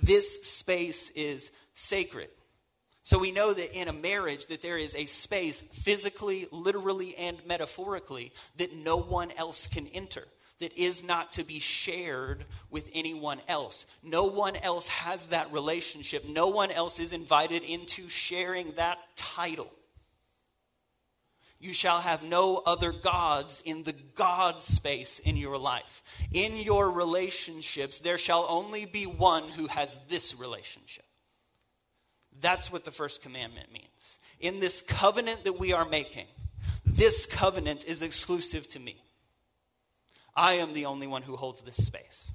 This 0.00 0.42
space 0.42 1.10
is 1.10 1.50
sacred. 1.74 2.28
So 3.04 3.18
we 3.18 3.32
know 3.32 3.52
that 3.52 3.76
in 3.76 3.88
a 3.88 3.92
marriage 3.92 4.46
that 4.46 4.62
there 4.62 4.78
is 4.78 4.94
a 4.94 5.06
space 5.06 5.60
physically, 5.60 6.46
literally 6.52 7.16
and 7.16 7.36
metaphorically 7.46 8.32
that 8.58 8.74
no 8.74 8.96
one 8.96 9.32
else 9.36 9.66
can 9.66 9.88
enter 9.88 10.24
that 10.60 10.78
is 10.78 11.02
not 11.02 11.32
to 11.32 11.42
be 11.42 11.58
shared 11.58 12.44
with 12.70 12.88
anyone 12.94 13.40
else. 13.48 13.84
No 14.04 14.24
one 14.24 14.54
else 14.54 14.86
has 14.86 15.26
that 15.28 15.52
relationship. 15.52 16.28
No 16.28 16.46
one 16.46 16.70
else 16.70 17.00
is 17.00 17.12
invited 17.12 17.64
into 17.64 18.08
sharing 18.08 18.70
that 18.72 18.98
title. 19.16 19.68
You 21.62 21.72
shall 21.72 22.00
have 22.00 22.24
no 22.24 22.60
other 22.66 22.90
gods 22.90 23.62
in 23.64 23.84
the 23.84 23.92
God 23.92 24.64
space 24.64 25.20
in 25.20 25.36
your 25.36 25.56
life. 25.56 26.02
In 26.32 26.56
your 26.56 26.90
relationships, 26.90 28.00
there 28.00 28.18
shall 28.18 28.44
only 28.48 28.84
be 28.84 29.04
one 29.06 29.44
who 29.44 29.68
has 29.68 30.00
this 30.08 30.34
relationship. 30.34 31.04
That's 32.40 32.72
what 32.72 32.84
the 32.84 32.90
first 32.90 33.22
commandment 33.22 33.72
means. 33.72 34.18
In 34.40 34.58
this 34.58 34.82
covenant 34.82 35.44
that 35.44 35.60
we 35.60 35.72
are 35.72 35.88
making, 35.88 36.26
this 36.84 37.26
covenant 37.26 37.84
is 37.84 38.02
exclusive 38.02 38.66
to 38.70 38.80
me. 38.80 39.00
I 40.34 40.54
am 40.54 40.72
the 40.72 40.86
only 40.86 41.06
one 41.06 41.22
who 41.22 41.36
holds 41.36 41.62
this 41.62 41.76
space. 41.76 42.32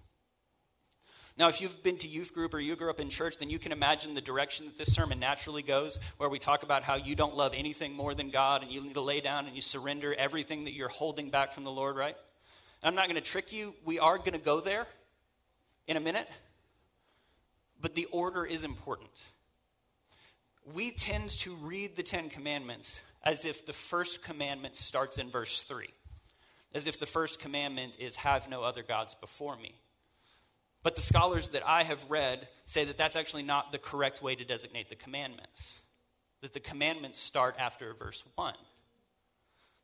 Now, 1.37 1.49
if 1.49 1.61
you've 1.61 1.83
been 1.83 1.97
to 1.97 2.07
youth 2.07 2.33
group 2.33 2.55
or 2.55 2.59
you 2.59 2.75
grew 2.75 2.89
up 2.89 2.99
in 2.99 3.09
church, 3.09 3.37
then 3.37 3.51
you 3.51 3.59
can 3.59 3.71
imagine 3.71 4.15
the 4.15 4.21
direction 4.21 4.65
that 4.65 4.77
this 4.77 4.93
sermon 4.93 5.19
naturally 5.19 5.61
goes, 5.61 5.99
where 6.17 6.29
we 6.29 6.39
talk 6.39 6.63
about 6.63 6.81
how 6.81 6.95
you 6.95 7.15
don't 7.15 7.37
love 7.37 7.53
anything 7.55 7.93
more 7.93 8.15
than 8.15 8.31
God 8.31 8.63
and 8.63 8.71
you 8.71 8.81
need 8.81 8.95
to 8.95 9.01
lay 9.01 9.21
down 9.21 9.45
and 9.45 9.55
you 9.55 9.61
surrender 9.61 10.15
everything 10.15 10.65
that 10.65 10.73
you're 10.73 10.89
holding 10.89 11.29
back 11.29 11.53
from 11.53 11.63
the 11.63 11.71
Lord, 11.71 11.95
right? 11.95 12.15
I'm 12.81 12.95
not 12.95 13.05
going 13.05 13.17
to 13.17 13.21
trick 13.21 13.53
you. 13.53 13.75
We 13.85 13.99
are 13.99 14.17
going 14.17 14.33
to 14.33 14.39
go 14.39 14.61
there 14.61 14.87
in 15.87 15.95
a 15.95 15.99
minute, 15.99 16.27
but 17.79 17.93
the 17.93 18.05
order 18.05 18.43
is 18.43 18.63
important. 18.63 19.11
We 20.73 20.89
tend 20.91 21.29
to 21.39 21.55
read 21.55 21.95
the 21.95 22.03
Ten 22.03 22.29
Commandments 22.29 23.01
as 23.23 23.45
if 23.45 23.65
the 23.65 23.73
first 23.73 24.23
commandment 24.23 24.75
starts 24.75 25.19
in 25.19 25.29
verse 25.29 25.63
3, 25.63 25.87
as 26.73 26.87
if 26.87 26.99
the 26.99 27.05
first 27.05 27.39
commandment 27.39 27.97
is, 27.99 28.15
Have 28.15 28.49
no 28.49 28.63
other 28.63 28.81
gods 28.81 29.15
before 29.15 29.55
me. 29.55 29.75
But 30.83 30.95
the 30.95 31.01
scholars 31.01 31.49
that 31.49 31.67
I 31.67 31.83
have 31.83 32.05
read 32.09 32.47
say 32.65 32.85
that 32.85 32.97
that's 32.97 33.15
actually 33.15 33.43
not 33.43 33.71
the 33.71 33.77
correct 33.77 34.21
way 34.21 34.35
to 34.35 34.45
designate 34.45 34.89
the 34.89 34.95
commandments. 34.95 35.81
that 36.41 36.53
the 36.53 36.59
commandments 36.59 37.19
start 37.19 37.55
after 37.57 37.93
verse 37.93 38.23
1. 38.35 38.53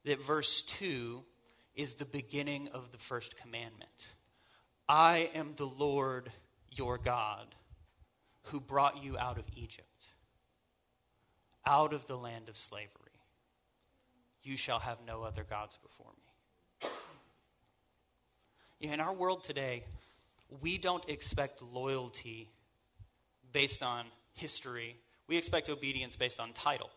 That 0.06 0.24
verse 0.24 0.64
2 0.64 1.24
is 1.76 1.96
the 1.96 2.06
beginning 2.06 2.70
of 2.74 2.92
the 2.92 2.98
first 2.98 3.38
commandment. 3.38 4.14
I 4.88 5.30
am 5.34 5.54
the 5.56 5.66
Lord 5.66 6.32
your 6.70 6.98
God 6.98 7.56
who 8.44 8.60
brought 8.60 9.04
you 9.04 9.18
out 9.18 9.38
of 9.38 9.46
Egypt, 9.56 10.06
out 11.66 11.94
of 11.94 12.06
the 12.08 12.18
land 12.18 12.50
of 12.50 12.58
slavery. 12.58 12.90
You 14.44 14.58
shall 14.58 14.80
have 14.80 14.98
no 15.08 15.24
other 15.24 15.44
gods 15.44 15.78
before 15.82 16.12
me. 16.82 16.90
In 18.82 19.00
our 19.00 19.14
world 19.14 19.46
today, 19.46 19.86
we 20.62 20.78
don't 20.78 21.08
expect 21.10 21.62
loyalty 21.62 22.50
based 23.52 23.84
on 23.84 24.06
history, 24.34 24.98
we 25.28 25.38
expect 25.38 25.70
obedience 25.70 26.16
based 26.16 26.40
on 26.40 26.52
title. 26.54 26.90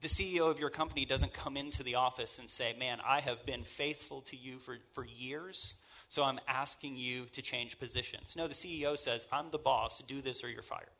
The 0.00 0.08
CEO 0.08 0.50
of 0.50 0.58
your 0.58 0.70
company 0.70 1.06
doesn't 1.06 1.32
come 1.32 1.56
into 1.56 1.82
the 1.82 1.94
office 1.94 2.38
and 2.38 2.50
say, 2.50 2.74
Man, 2.78 2.98
I 3.06 3.20
have 3.20 3.46
been 3.46 3.62
faithful 3.62 4.20
to 4.22 4.36
you 4.36 4.58
for, 4.58 4.76
for 4.92 5.06
years, 5.06 5.74
so 6.08 6.22
I'm 6.22 6.38
asking 6.46 6.96
you 6.96 7.24
to 7.32 7.40
change 7.40 7.78
positions. 7.78 8.34
No, 8.36 8.46
the 8.46 8.54
CEO 8.54 8.98
says, 8.98 9.26
I'm 9.32 9.50
the 9.50 9.58
boss, 9.58 10.02
do 10.06 10.20
this 10.20 10.44
or 10.44 10.50
you're 10.50 10.62
fired. 10.62 10.90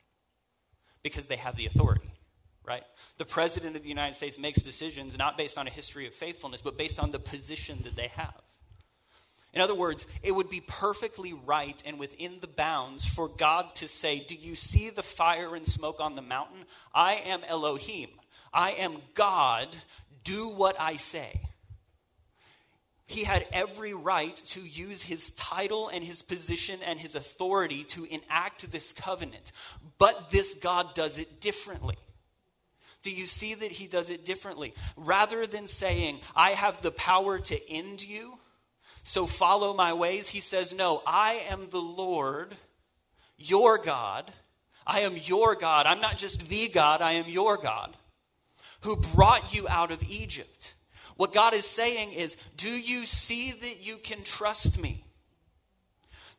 Because 1.03 1.27
they 1.27 1.35
have 1.35 1.55
the 1.55 1.67
authority, 1.67 2.11
right? 2.65 2.81
The 3.19 3.25
President 3.25 3.75
of 3.75 3.83
the 3.83 3.89
United 3.89 4.15
States 4.15 4.39
makes 4.39 4.63
decisions 4.63 5.17
not 5.17 5.37
based 5.37 5.59
on 5.59 5.67
a 5.67 5.69
history 5.69 6.07
of 6.07 6.15
faithfulness, 6.15 6.61
but 6.61 6.77
based 6.77 6.99
on 6.99 7.11
the 7.11 7.19
position 7.19 7.79
that 7.83 7.95
they 7.95 8.07
have. 8.07 8.41
In 9.55 9.61
other 9.61 9.73
words, 9.73 10.05
it 10.21 10.33
would 10.33 10.49
be 10.49 10.59
perfectly 10.59 11.33
right 11.33 11.81
and 11.85 11.97
within 11.97 12.39
the 12.41 12.47
bounds 12.47 13.05
for 13.05 13.29
God 13.29 13.73
to 13.75 13.87
say, 13.87 14.19
Do 14.19 14.35
you 14.35 14.53
see 14.53 14.89
the 14.89 15.01
fire 15.01 15.55
and 15.55 15.65
smoke 15.65 16.01
on 16.01 16.15
the 16.15 16.21
mountain? 16.21 16.65
I 16.93 17.15
am 17.25 17.41
Elohim. 17.47 18.09
I 18.53 18.71
am 18.71 18.97
God. 19.13 19.75
Do 20.25 20.49
what 20.49 20.75
I 20.79 20.97
say. 20.97 21.39
He 23.07 23.23
had 23.23 23.47
every 23.53 23.93
right 23.93 24.35
to 24.47 24.61
use 24.61 25.03
his 25.03 25.31
title 25.31 25.89
and 25.89 26.03
his 26.03 26.21
position 26.21 26.79
and 26.83 26.99
his 26.99 27.15
authority 27.15 27.83
to 27.85 28.03
enact 28.05 28.69
this 28.71 28.93
covenant. 28.93 29.51
But 29.99 30.31
this 30.31 30.55
God 30.55 30.95
does 30.95 31.17
it 31.17 31.39
differently. 31.39 31.97
Do 33.03 33.11
you 33.11 33.27
see 33.27 33.53
that 33.53 33.71
he 33.71 33.85
does 33.85 34.09
it 34.09 34.25
differently? 34.25 34.73
Rather 34.97 35.45
than 35.45 35.67
saying, 35.67 36.19
I 36.35 36.51
have 36.51 36.81
the 36.81 36.91
power 36.91 37.37
to 37.37 37.71
end 37.71 38.01
you, 38.01 38.39
so 39.05 39.27
follow 39.27 39.75
my 39.75 39.93
ways. 39.93 40.29
He 40.29 40.41
says, 40.41 40.73
No, 40.73 41.03
I 41.05 41.45
am 41.51 41.69
the 41.69 41.77
Lord, 41.77 42.55
your 43.37 43.77
God. 43.77 44.31
I 44.85 45.01
am 45.01 45.15
your 45.15 45.55
God. 45.55 45.85
I'm 45.85 46.01
not 46.01 46.17
just 46.17 46.49
the 46.49 46.67
God, 46.67 47.01
I 47.01 47.13
am 47.13 47.29
your 47.29 47.57
God 47.57 47.95
who 48.81 48.95
brought 48.95 49.53
you 49.53 49.67
out 49.67 49.91
of 49.91 50.01
Egypt. 50.03 50.73
What 51.17 51.33
God 51.33 51.53
is 51.53 51.65
saying 51.65 52.13
is, 52.13 52.35
Do 52.57 52.69
you 52.69 53.05
see 53.05 53.51
that 53.51 53.85
you 53.85 53.97
can 53.97 54.23
trust 54.23 54.81
me? 54.81 55.05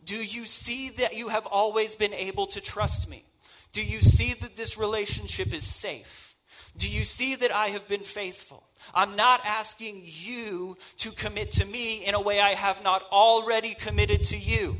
Do 0.03 0.17
you 0.17 0.45
see 0.45 0.91
that 0.91 1.17
you 1.17 1.29
have 1.29 1.47
always 1.47 1.95
been 1.95 2.15
able 2.15 2.49
to 2.49 2.61
trust 2.61 3.09
me? 3.09 3.25
Do 3.73 3.85
you 3.85 4.01
see 4.01 4.35
that 4.35 4.57
this 4.57 4.77
relationship 4.77 5.55
is 5.55 5.65
safe? 5.65 6.35
Do 6.77 6.91
you 6.91 7.05
see 7.05 7.37
that 7.37 7.53
I 7.53 7.69
have 7.69 7.87
been 7.87 8.03
faithful? 8.03 8.66
I'm 8.95 9.17
not 9.17 9.41
asking 9.45 10.03
you 10.05 10.77
to 10.99 11.11
commit 11.11 11.53
to 11.53 11.65
me 11.65 12.05
in 12.05 12.15
a 12.15 12.21
way 12.21 12.41
I 12.41 12.51
have 12.51 12.83
not 12.83 13.03
already 13.11 13.75
committed 13.75 14.25
to 14.25 14.39
you. 14.39 14.77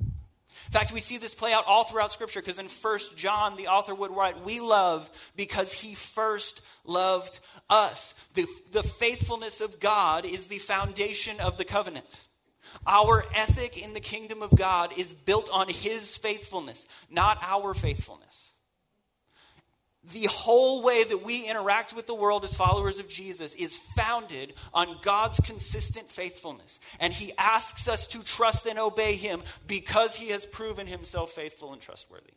In 0.00 0.72
fact, 0.72 0.92
we 0.92 1.00
see 1.00 1.18
this 1.18 1.34
play 1.34 1.52
out 1.52 1.66
all 1.66 1.82
throughout 1.82 2.12
Scripture 2.12 2.40
because 2.40 2.60
in 2.60 2.68
1 2.68 2.98
John, 3.16 3.56
the 3.56 3.66
author 3.66 3.92
would 3.92 4.12
write, 4.12 4.44
We 4.44 4.60
love 4.60 5.10
because 5.34 5.72
he 5.72 5.96
first 5.96 6.62
loved 6.84 7.40
us. 7.68 8.14
The, 8.34 8.46
the 8.70 8.84
faithfulness 8.84 9.60
of 9.60 9.80
God 9.80 10.24
is 10.24 10.46
the 10.46 10.58
foundation 10.58 11.40
of 11.40 11.58
the 11.58 11.64
covenant. 11.64 12.24
Our 12.86 13.24
ethic 13.34 13.82
in 13.82 13.94
the 13.94 14.00
kingdom 14.00 14.42
of 14.42 14.54
God 14.54 14.96
is 14.96 15.12
built 15.12 15.50
on 15.52 15.68
his 15.68 16.16
faithfulness, 16.16 16.86
not 17.10 17.38
our 17.42 17.74
faithfulness 17.74 18.50
the 20.02 20.26
whole 20.26 20.82
way 20.82 21.04
that 21.04 21.24
we 21.24 21.46
interact 21.46 21.94
with 21.94 22.06
the 22.06 22.14
world 22.14 22.44
as 22.44 22.54
followers 22.54 22.98
of 22.98 23.08
Jesus 23.08 23.54
is 23.54 23.76
founded 23.76 24.54
on 24.72 24.98
God's 25.02 25.38
consistent 25.40 26.10
faithfulness. 26.10 26.80
And 26.98 27.12
He 27.12 27.32
asks 27.36 27.86
us 27.86 28.06
to 28.08 28.22
trust 28.22 28.66
and 28.66 28.78
obey 28.78 29.14
Him 29.14 29.42
because 29.66 30.16
He 30.16 30.28
has 30.30 30.46
proven 30.46 30.86
Himself 30.86 31.32
faithful 31.32 31.72
and 31.72 31.82
trustworthy. 31.82 32.32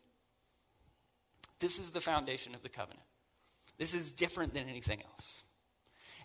This 1.60 1.80
is 1.80 1.92
the 1.92 2.02
foundation 2.02 2.54
of 2.54 2.64
the 2.64 2.70
covenant. 2.70 3.06
This 3.78 3.94
is 3.94 4.12
different 4.12 4.54
than 4.54 4.68
anything 4.68 5.02
else. 5.02 5.42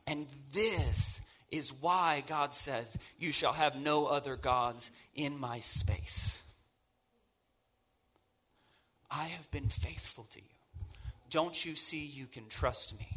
And 0.09 0.27
this 0.53 1.21
is 1.51 1.73
why 1.73 2.25
God 2.27 2.55
says, 2.55 2.99
You 3.19 3.31
shall 3.31 3.53
have 3.53 3.77
no 3.77 4.07
other 4.07 4.35
gods 4.35 4.91
in 5.15 5.39
my 5.39 5.61
space. 5.61 6.43
I 9.11 9.25
have 9.25 9.51
been 9.53 9.69
faithful 9.69 10.25
to 10.25 10.41
you. 10.41 10.58
Don't 11.31 11.65
you 11.65 11.75
see 11.75 12.05
you 12.05 12.27
can 12.27 12.49
trust 12.49 12.99
me? 12.99 13.09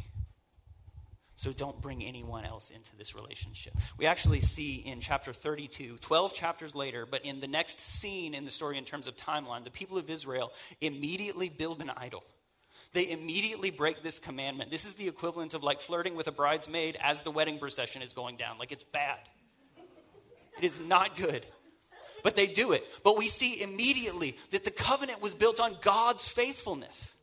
So 1.36 1.52
don't 1.52 1.80
bring 1.80 2.04
anyone 2.04 2.44
else 2.44 2.70
into 2.70 2.94
this 2.96 3.16
relationship. 3.16 3.74
We 3.98 4.06
actually 4.06 4.42
see 4.42 4.76
in 4.76 5.00
chapter 5.00 5.32
32, 5.32 5.98
12 6.00 6.32
chapters 6.32 6.74
later, 6.74 7.04
but 7.04 7.24
in 7.24 7.40
the 7.40 7.48
next 7.48 7.80
scene 7.80 8.34
in 8.34 8.44
the 8.44 8.50
story 8.50 8.78
in 8.78 8.84
terms 8.84 9.08
of 9.08 9.16
timeline, 9.16 9.64
the 9.64 9.70
people 9.70 9.98
of 9.98 10.08
Israel 10.08 10.52
immediately 10.80 11.48
build 11.48 11.82
an 11.82 11.90
idol. 11.96 12.22
They 12.92 13.10
immediately 13.10 13.70
break 13.70 14.02
this 14.02 14.18
commandment. 14.18 14.70
This 14.70 14.84
is 14.84 14.94
the 14.94 15.08
equivalent 15.08 15.54
of 15.54 15.64
like 15.64 15.80
flirting 15.80 16.14
with 16.14 16.28
a 16.28 16.32
bridesmaid 16.32 16.96
as 17.00 17.22
the 17.22 17.30
wedding 17.30 17.58
procession 17.58 18.02
is 18.02 18.12
going 18.12 18.36
down. 18.36 18.58
Like 18.58 18.70
it's 18.70 18.84
bad. 18.84 19.18
It 20.58 20.64
is 20.64 20.78
not 20.78 21.16
good. 21.16 21.44
But 22.22 22.36
they 22.36 22.46
do 22.46 22.70
it. 22.70 22.86
But 23.02 23.16
we 23.16 23.26
see 23.26 23.62
immediately 23.62 24.36
that 24.50 24.64
the 24.64 24.70
covenant 24.70 25.20
was 25.20 25.34
built 25.34 25.58
on 25.58 25.76
God's 25.80 26.28
faithfulness. 26.28 27.14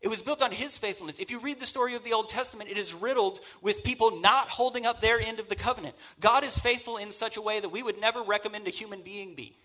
It 0.00 0.08
was 0.08 0.22
built 0.22 0.42
on 0.42 0.52
his 0.52 0.78
faithfulness. 0.78 1.18
If 1.18 1.30
you 1.30 1.40
read 1.40 1.58
the 1.58 1.66
story 1.66 1.94
of 1.94 2.04
the 2.04 2.12
Old 2.12 2.28
Testament, 2.28 2.70
it 2.70 2.78
is 2.78 2.94
riddled 2.94 3.40
with 3.62 3.82
people 3.82 4.20
not 4.20 4.48
holding 4.48 4.86
up 4.86 5.00
their 5.00 5.20
end 5.20 5.40
of 5.40 5.48
the 5.48 5.56
covenant. 5.56 5.96
God 6.20 6.44
is 6.44 6.58
faithful 6.58 6.98
in 6.98 7.10
such 7.10 7.36
a 7.36 7.42
way 7.42 7.58
that 7.58 7.70
we 7.70 7.82
would 7.82 8.00
never 8.00 8.22
recommend 8.22 8.68
a 8.68 8.70
human 8.70 9.02
being 9.02 9.34
be. 9.34 9.58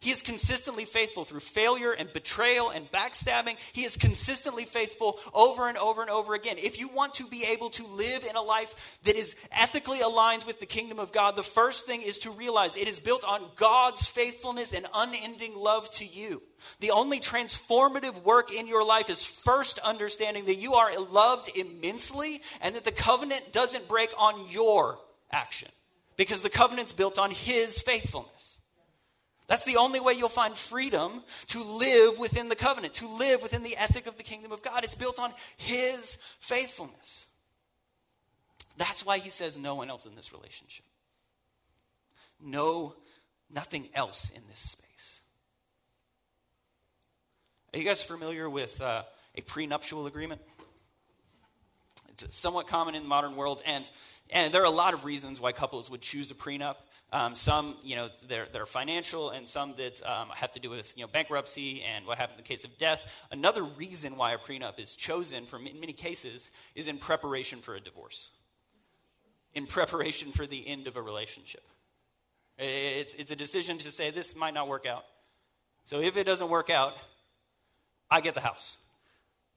He 0.00 0.12
is 0.12 0.22
consistently 0.22 0.84
faithful 0.84 1.24
through 1.24 1.40
failure 1.40 1.90
and 1.90 2.12
betrayal 2.12 2.70
and 2.70 2.90
backstabbing. 2.92 3.56
He 3.72 3.84
is 3.84 3.96
consistently 3.96 4.64
faithful 4.64 5.18
over 5.34 5.68
and 5.68 5.76
over 5.76 6.02
and 6.02 6.10
over 6.10 6.34
again. 6.34 6.56
If 6.56 6.78
you 6.78 6.86
want 6.86 7.14
to 7.14 7.26
be 7.26 7.44
able 7.44 7.70
to 7.70 7.86
live 7.86 8.24
in 8.24 8.36
a 8.36 8.42
life 8.42 9.00
that 9.02 9.16
is 9.16 9.34
ethically 9.50 10.00
aligned 10.00 10.44
with 10.44 10.60
the 10.60 10.66
kingdom 10.66 11.00
of 11.00 11.10
God, 11.10 11.34
the 11.34 11.42
first 11.42 11.86
thing 11.86 12.02
is 12.02 12.20
to 12.20 12.30
realize 12.30 12.76
it 12.76 12.86
is 12.86 13.00
built 13.00 13.24
on 13.24 13.50
God's 13.56 14.06
faithfulness 14.06 14.72
and 14.72 14.86
unending 14.94 15.56
love 15.56 15.90
to 15.90 16.06
you. 16.06 16.42
The 16.78 16.92
only 16.92 17.18
transformative 17.18 18.22
work 18.22 18.52
in 18.52 18.68
your 18.68 18.84
life 18.84 19.10
is 19.10 19.24
first 19.24 19.80
understanding 19.80 20.44
that 20.44 20.56
you 20.58 20.74
are 20.74 20.96
loved 20.96 21.50
immensely 21.58 22.42
and 22.60 22.76
that 22.76 22.84
the 22.84 22.92
covenant 22.92 23.52
doesn't 23.52 23.88
break 23.88 24.12
on 24.16 24.48
your 24.48 25.00
action 25.32 25.70
because 26.16 26.42
the 26.42 26.50
covenant's 26.50 26.92
built 26.92 27.18
on 27.18 27.32
His 27.32 27.82
faithfulness. 27.82 28.57
That's 29.48 29.64
the 29.64 29.78
only 29.78 29.98
way 29.98 30.12
you'll 30.12 30.28
find 30.28 30.54
freedom 30.56 31.22
to 31.48 31.62
live 31.62 32.18
within 32.18 32.50
the 32.50 32.54
covenant, 32.54 32.94
to 32.94 33.08
live 33.08 33.42
within 33.42 33.62
the 33.62 33.76
ethic 33.78 34.06
of 34.06 34.18
the 34.18 34.22
kingdom 34.22 34.52
of 34.52 34.62
God. 34.62 34.84
It's 34.84 34.94
built 34.94 35.18
on 35.18 35.32
His 35.56 36.18
faithfulness. 36.38 37.26
That's 38.76 39.04
why 39.06 39.18
He 39.18 39.30
says 39.30 39.56
no 39.56 39.74
one 39.74 39.88
else 39.88 40.04
in 40.04 40.14
this 40.14 40.34
relationship. 40.34 40.84
No, 42.40 42.94
nothing 43.52 43.88
else 43.94 44.30
in 44.30 44.42
this 44.50 44.60
space. 44.60 45.20
Are 47.72 47.78
you 47.78 47.84
guys 47.84 48.02
familiar 48.02 48.50
with 48.50 48.80
uh, 48.82 49.02
a 49.34 49.40
prenuptial 49.40 50.06
agreement? 50.06 50.42
It's 52.10 52.36
somewhat 52.36 52.66
common 52.66 52.94
in 52.94 53.02
the 53.02 53.08
modern 53.08 53.36
world, 53.36 53.62
and, 53.64 53.88
and 54.30 54.52
there 54.52 54.62
are 54.62 54.66
a 54.66 54.70
lot 54.70 54.92
of 54.92 55.04
reasons 55.04 55.40
why 55.40 55.52
couples 55.52 55.90
would 55.90 56.00
choose 56.00 56.30
a 56.30 56.34
prenup. 56.34 56.76
Um, 57.10 57.34
some, 57.34 57.76
you 57.82 57.96
know, 57.96 58.08
they're, 58.28 58.48
they're 58.52 58.66
financial, 58.66 59.30
and 59.30 59.48
some 59.48 59.74
that 59.78 60.06
um, 60.06 60.28
have 60.34 60.52
to 60.52 60.60
do 60.60 60.68
with, 60.68 60.92
you 60.94 61.02
know, 61.02 61.08
bankruptcy 61.08 61.82
and 61.82 62.06
what 62.06 62.18
happens 62.18 62.38
in 62.38 62.44
the 62.44 62.48
case 62.48 62.64
of 62.64 62.76
death. 62.76 63.00
Another 63.30 63.62
reason 63.62 64.16
why 64.18 64.34
a 64.34 64.38
prenup 64.38 64.78
is 64.78 64.94
chosen, 64.94 65.46
for 65.46 65.56
in 65.56 65.80
many 65.80 65.94
cases, 65.94 66.50
is 66.74 66.86
in 66.86 66.98
preparation 66.98 67.60
for 67.60 67.76
a 67.76 67.80
divorce, 67.80 68.28
in 69.54 69.66
preparation 69.66 70.32
for 70.32 70.46
the 70.46 70.68
end 70.68 70.86
of 70.86 70.96
a 70.96 71.02
relationship. 71.02 71.66
It's, 72.58 73.14
it's 73.14 73.30
a 73.30 73.36
decision 73.36 73.78
to 73.78 73.90
say 73.90 74.10
this 74.10 74.36
might 74.36 74.52
not 74.52 74.68
work 74.68 74.84
out. 74.84 75.04
So 75.86 76.00
if 76.00 76.18
it 76.18 76.24
doesn't 76.24 76.50
work 76.50 76.68
out, 76.68 76.94
I 78.10 78.20
get 78.20 78.34
the 78.34 78.42
house. 78.42 78.76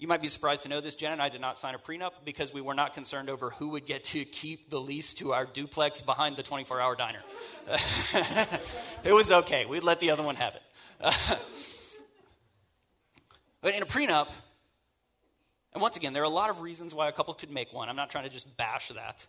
You 0.02 0.08
might 0.08 0.24
be 0.24 0.30
surprised 0.30 0.64
to 0.64 0.70
know 0.70 0.82
this. 0.82 0.96
Jen 0.96 1.12
and 1.12 1.22
I 1.22 1.30
did 1.30 1.42
not 1.42 1.60
sign 1.60 1.76
a 1.76 1.78
prenup 1.78 2.14
because 2.26 2.52
we 2.52 2.60
were 2.60 2.74
not 2.74 2.96
concerned 2.96 3.30
over 3.30 3.52
who 3.52 3.70
would 3.70 3.86
get 3.86 4.04
to 4.06 4.26
keep 4.26 4.68
the 4.72 4.82
lease 4.82 5.14
to 5.16 5.32
our 5.32 5.46
duplex 5.46 6.02
behind 6.02 6.36
the 6.36 6.42
24 6.42 6.82
hour 6.82 6.96
diner. 6.96 7.22
it 9.04 9.14
was 9.14 9.32
okay. 9.32 9.68
We'd 9.68 9.84
let 9.84 10.00
the 10.00 10.10
other 10.10 10.24
one 10.24 10.36
have 10.36 10.56
it. 10.56 11.38
But 13.62 13.76
in 13.76 13.84
a 13.84 13.86
prenup, 13.86 14.28
and 15.72 15.84
once 15.84 15.96
again, 15.96 16.14
there 16.14 16.24
are 16.24 16.26
a 16.26 16.30
lot 16.30 16.50
of 16.50 16.62
reasons 16.62 16.96
why 16.96 17.08
a 17.08 17.12
couple 17.12 17.36
could 17.36 17.52
make 17.52 17.72
one. 17.72 17.90
I'm 17.90 17.96
not 17.96 18.10
trying 18.10 18.24
to 18.24 18.30
just 18.32 18.58
bash 18.58 18.88
that. 18.88 19.28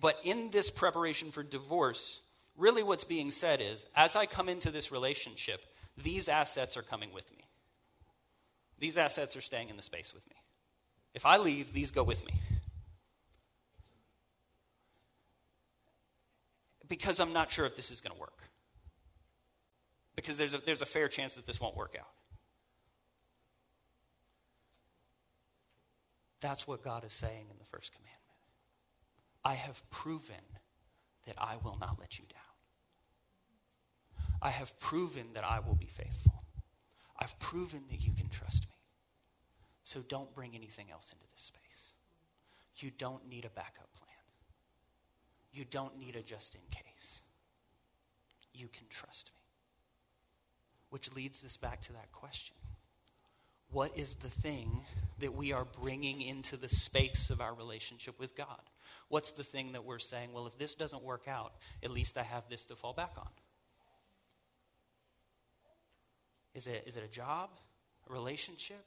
But 0.00 0.18
in 0.24 0.50
this 0.50 0.72
preparation 0.72 1.30
for 1.30 1.44
divorce, 1.44 2.20
really 2.56 2.82
what's 2.82 3.04
being 3.04 3.30
said 3.30 3.60
is 3.62 3.86
as 3.94 4.16
I 4.16 4.26
come 4.26 4.48
into 4.48 4.72
this 4.72 4.90
relationship, 4.90 5.64
these 5.96 6.28
assets 6.28 6.76
are 6.76 6.82
coming 6.82 7.14
with 7.14 7.30
me. 7.30 7.44
These 8.78 8.96
assets 8.96 9.36
are 9.36 9.40
staying 9.40 9.70
in 9.70 9.76
the 9.76 9.82
space 9.82 10.12
with 10.12 10.26
me. 10.28 10.36
If 11.14 11.24
I 11.24 11.38
leave, 11.38 11.72
these 11.72 11.90
go 11.90 12.02
with 12.02 12.24
me. 12.26 12.34
Because 16.88 17.20
I'm 17.20 17.32
not 17.32 17.50
sure 17.50 17.66
if 17.66 17.76
this 17.76 17.90
is 17.90 18.00
going 18.00 18.14
to 18.14 18.20
work. 18.20 18.38
Because 20.16 20.36
there's 20.36 20.54
a, 20.54 20.58
there's 20.58 20.82
a 20.82 20.86
fair 20.86 21.08
chance 21.08 21.32
that 21.34 21.46
this 21.46 21.60
won't 21.60 21.76
work 21.76 21.96
out. 21.98 22.08
That's 26.40 26.68
what 26.68 26.82
God 26.82 27.04
is 27.04 27.12
saying 27.12 27.46
in 27.50 27.56
the 27.58 27.64
first 27.64 27.92
commandment. 27.92 28.20
I 29.44 29.54
have 29.54 29.88
proven 29.90 30.34
that 31.26 31.36
I 31.38 31.56
will 31.62 31.78
not 31.80 31.98
let 31.98 32.18
you 32.18 32.24
down. 32.30 32.40
I 34.42 34.50
have 34.50 34.78
proven 34.78 35.28
that 35.34 35.44
I 35.44 35.60
will 35.60 35.74
be 35.74 35.86
faithful. 35.86 36.33
I've 37.18 37.38
proven 37.38 37.82
that 37.90 38.00
you 38.00 38.12
can 38.12 38.28
trust 38.28 38.62
me. 38.68 38.74
So 39.84 40.00
don't 40.08 40.34
bring 40.34 40.54
anything 40.54 40.86
else 40.90 41.12
into 41.12 41.26
this 41.32 41.42
space. 41.42 41.92
You 42.76 42.90
don't 42.98 43.28
need 43.28 43.44
a 43.44 43.50
backup 43.50 43.92
plan. 43.94 44.10
You 45.52 45.64
don't 45.70 45.98
need 45.98 46.16
a 46.16 46.22
just 46.22 46.54
in 46.54 46.60
case. 46.70 47.22
You 48.52 48.68
can 48.68 48.86
trust 48.88 49.30
me. 49.34 49.40
Which 50.90 51.12
leads 51.14 51.44
us 51.44 51.56
back 51.56 51.80
to 51.82 51.92
that 51.92 52.10
question 52.12 52.56
What 53.70 53.96
is 53.96 54.14
the 54.16 54.28
thing 54.28 54.80
that 55.20 55.34
we 55.34 55.52
are 55.52 55.64
bringing 55.80 56.22
into 56.22 56.56
the 56.56 56.68
space 56.68 57.30
of 57.30 57.40
our 57.40 57.54
relationship 57.54 58.18
with 58.18 58.34
God? 58.36 58.60
What's 59.08 59.32
the 59.32 59.44
thing 59.44 59.72
that 59.72 59.84
we're 59.84 59.98
saying, 59.98 60.32
well, 60.32 60.46
if 60.46 60.58
this 60.58 60.74
doesn't 60.74 61.02
work 61.02 61.28
out, 61.28 61.52
at 61.82 61.90
least 61.90 62.18
I 62.18 62.22
have 62.22 62.48
this 62.48 62.66
to 62.66 62.76
fall 62.76 62.92
back 62.92 63.12
on? 63.16 63.28
Is 66.54 66.66
it, 66.66 66.84
is 66.86 66.96
it 66.96 67.04
a 67.04 67.08
job? 67.08 67.50
A 68.08 68.12
relationship? 68.12 68.84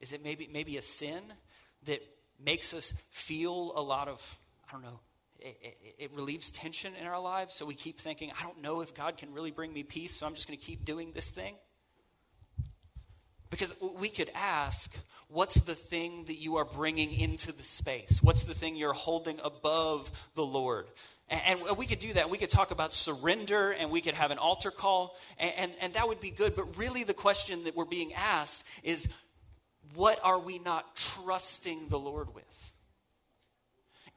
Is 0.00 0.12
it 0.12 0.22
maybe, 0.22 0.48
maybe 0.52 0.76
a 0.76 0.82
sin 0.82 1.22
that 1.86 2.02
makes 2.42 2.74
us 2.74 2.94
feel 3.10 3.72
a 3.76 3.82
lot 3.82 4.08
of, 4.08 4.38
I 4.68 4.72
don't 4.72 4.82
know, 4.82 5.00
it, 5.38 5.58
it, 5.62 5.94
it, 5.98 6.10
relieves 6.14 6.50
tension 6.50 6.92
in 7.00 7.06
our 7.06 7.20
lives. 7.20 7.54
So 7.54 7.66
we 7.66 7.74
keep 7.74 8.00
thinking, 8.00 8.32
I 8.38 8.42
don't 8.42 8.62
know 8.62 8.80
if 8.80 8.94
God 8.94 9.16
can 9.16 9.32
really 9.32 9.50
bring 9.50 9.72
me 9.72 9.82
peace, 9.82 10.16
so 10.16 10.26
I'm 10.26 10.34
just 10.34 10.48
going 10.48 10.58
to 10.58 10.64
keep 10.64 10.84
doing 10.84 11.12
this 11.12 11.30
thing. 11.30 11.54
Because 13.48 13.74
we 14.00 14.08
could 14.08 14.30
ask, 14.34 14.92
what's 15.28 15.60
the 15.60 15.74
thing 15.74 16.24
that 16.24 16.36
you 16.36 16.56
are 16.56 16.64
bringing 16.64 17.12
into 17.12 17.52
the 17.52 17.62
space? 17.62 18.20
What's 18.22 18.44
the 18.44 18.54
thing 18.54 18.76
you're 18.76 18.92
holding 18.92 19.38
above 19.42 20.10
the 20.34 20.44
Lord? 20.44 20.86
And, 21.28 21.60
we 21.76 21.86
could 21.86 21.98
do 21.98 22.12
that. 22.12 22.30
We 22.30 22.38
could 22.38 22.50
talk 22.50 22.70
about 22.70 22.92
surrender 22.92 23.72
and 23.72 23.90
we 23.90 24.00
could 24.00 24.14
have 24.14 24.30
an 24.30 24.38
altar 24.38 24.70
call, 24.70 25.16
and, 25.38 25.52
and, 25.56 25.72
and 25.80 25.94
that 25.94 26.06
would 26.06 26.20
be 26.20 26.30
good. 26.30 26.54
But 26.54 26.76
really, 26.78 27.02
the 27.02 27.14
question 27.14 27.64
that 27.64 27.74
we're 27.74 27.84
being 27.84 28.12
asked 28.14 28.64
is 28.84 29.08
what 29.94 30.20
are 30.22 30.38
we 30.38 30.58
not 30.58 30.94
trusting 30.94 31.88
the 31.88 31.98
Lord 31.98 32.34
with? 32.34 32.44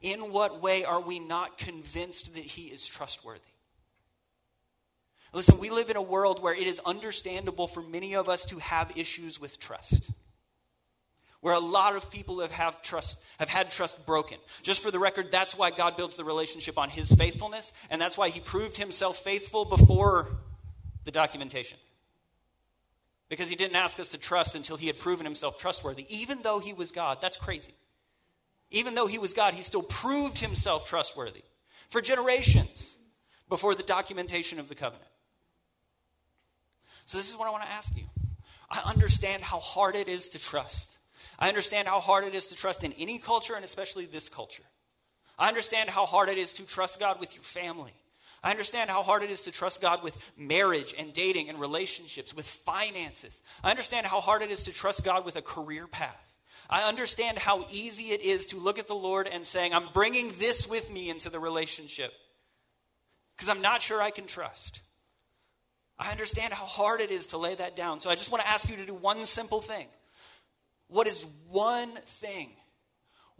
In 0.02 0.32
what 0.32 0.62
way 0.62 0.84
are 0.84 1.00
we 1.00 1.18
not 1.18 1.58
convinced 1.58 2.34
that 2.34 2.44
He 2.44 2.66
is 2.66 2.86
trustworthy? 2.86 3.40
Listen, 5.32 5.58
we 5.58 5.70
live 5.70 5.90
in 5.90 5.96
a 5.96 6.02
world 6.02 6.42
where 6.42 6.54
it 6.54 6.66
is 6.66 6.80
understandable 6.84 7.68
for 7.68 7.82
many 7.82 8.14
of 8.14 8.28
us 8.28 8.44
to 8.46 8.58
have 8.58 8.96
issues 8.96 9.40
with 9.40 9.58
trust. 9.58 10.10
Where 11.40 11.54
a 11.54 11.60
lot 11.60 11.96
of 11.96 12.10
people 12.10 12.40
have, 12.40 12.52
have, 12.52 12.82
trust, 12.82 13.18
have 13.38 13.48
had 13.48 13.70
trust 13.70 14.04
broken. 14.04 14.36
Just 14.62 14.82
for 14.82 14.90
the 14.90 14.98
record, 14.98 15.32
that's 15.32 15.56
why 15.56 15.70
God 15.70 15.96
builds 15.96 16.16
the 16.16 16.24
relationship 16.24 16.76
on 16.76 16.90
His 16.90 17.12
faithfulness, 17.12 17.72
and 17.88 18.00
that's 18.00 18.18
why 18.18 18.28
He 18.28 18.40
proved 18.40 18.76
Himself 18.76 19.18
faithful 19.18 19.64
before 19.64 20.28
the 21.04 21.10
documentation. 21.10 21.78
Because 23.30 23.48
He 23.48 23.56
didn't 23.56 23.76
ask 23.76 23.98
us 23.98 24.10
to 24.10 24.18
trust 24.18 24.54
until 24.54 24.76
He 24.76 24.86
had 24.86 24.98
proven 24.98 25.24
Himself 25.24 25.56
trustworthy, 25.56 26.04
even 26.10 26.42
though 26.42 26.58
He 26.58 26.74
was 26.74 26.92
God. 26.92 27.18
That's 27.22 27.38
crazy. 27.38 27.74
Even 28.70 28.94
though 28.94 29.06
He 29.06 29.18
was 29.18 29.32
God, 29.32 29.54
He 29.54 29.62
still 29.62 29.82
proved 29.82 30.38
Himself 30.38 30.84
trustworthy 30.84 31.42
for 31.88 32.02
generations 32.02 32.98
before 33.48 33.74
the 33.74 33.82
documentation 33.82 34.58
of 34.58 34.68
the 34.68 34.74
covenant. 34.74 35.10
So, 37.06 37.18
this 37.18 37.30
is 37.30 37.36
what 37.36 37.48
I 37.48 37.50
want 37.50 37.64
to 37.64 37.70
ask 37.70 37.96
you. 37.96 38.04
I 38.70 38.82
understand 38.88 39.42
how 39.42 39.58
hard 39.58 39.96
it 39.96 40.06
is 40.06 40.28
to 40.30 40.38
trust. 40.38 40.98
I 41.40 41.48
understand 41.48 41.88
how 41.88 42.00
hard 42.00 42.24
it 42.24 42.34
is 42.34 42.48
to 42.48 42.54
trust 42.54 42.84
in 42.84 42.92
any 42.94 43.18
culture 43.18 43.54
and 43.54 43.64
especially 43.64 44.04
this 44.04 44.28
culture. 44.28 44.62
I 45.38 45.48
understand 45.48 45.88
how 45.88 46.04
hard 46.04 46.28
it 46.28 46.36
is 46.36 46.52
to 46.54 46.66
trust 46.66 47.00
God 47.00 47.18
with 47.18 47.34
your 47.34 47.42
family. 47.42 47.94
I 48.42 48.50
understand 48.50 48.90
how 48.90 49.02
hard 49.02 49.22
it 49.22 49.30
is 49.30 49.44
to 49.44 49.50
trust 49.50 49.80
God 49.80 50.02
with 50.02 50.16
marriage 50.36 50.94
and 50.98 51.12
dating 51.12 51.48
and 51.48 51.58
relationships, 51.58 52.34
with 52.34 52.46
finances. 52.46 53.40
I 53.64 53.70
understand 53.70 54.06
how 54.06 54.20
hard 54.20 54.42
it 54.42 54.50
is 54.50 54.64
to 54.64 54.72
trust 54.72 55.04
God 55.04 55.24
with 55.24 55.36
a 55.36 55.42
career 55.42 55.86
path. 55.86 56.16
I 56.68 56.88
understand 56.88 57.38
how 57.38 57.66
easy 57.70 58.10
it 58.10 58.22
is 58.22 58.48
to 58.48 58.56
look 58.56 58.78
at 58.78 58.86
the 58.86 58.94
Lord 58.94 59.28
and 59.30 59.46
saying, 59.46 59.74
I'm 59.74 59.88
bringing 59.92 60.32
this 60.38 60.68
with 60.68 60.90
me 60.90 61.10
into 61.10 61.28
the 61.28 61.40
relationship 61.40 62.12
because 63.36 63.48
I'm 63.48 63.62
not 63.62 63.82
sure 63.82 64.00
I 64.00 64.10
can 64.10 64.26
trust. 64.26 64.82
I 65.98 66.10
understand 66.10 66.54
how 66.54 66.64
hard 66.64 67.00
it 67.00 67.10
is 67.10 67.26
to 67.26 67.38
lay 67.38 67.54
that 67.56 67.76
down. 67.76 68.00
So 68.00 68.08
I 68.08 68.14
just 68.14 68.30
want 68.30 68.42
to 68.42 68.48
ask 68.48 68.68
you 68.68 68.76
to 68.76 68.86
do 68.86 68.94
one 68.94 69.24
simple 69.24 69.60
thing. 69.60 69.88
What 70.90 71.06
is 71.06 71.24
one 71.48 71.90
thing, 72.06 72.50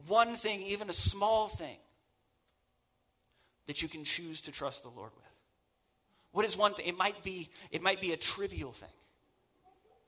one 0.06 0.34
thing, 0.34 0.62
even 0.62 0.88
a 0.88 0.94
small 0.94 1.48
thing, 1.48 1.76
that 3.66 3.82
you 3.82 3.88
can 3.88 4.04
choose 4.04 4.42
to 4.42 4.52
trust 4.52 4.82
the 4.82 4.88
Lord 4.88 5.10
with? 5.14 5.26
What 6.32 6.44
is 6.44 6.56
one 6.56 6.74
thing? 6.74 6.86
It 6.86 6.96
might 6.96 7.22
be, 7.22 7.50
it 7.70 7.82
might 7.82 8.00
be 8.00 8.12
a 8.12 8.16
trivial 8.16 8.72
thing. 8.72 8.88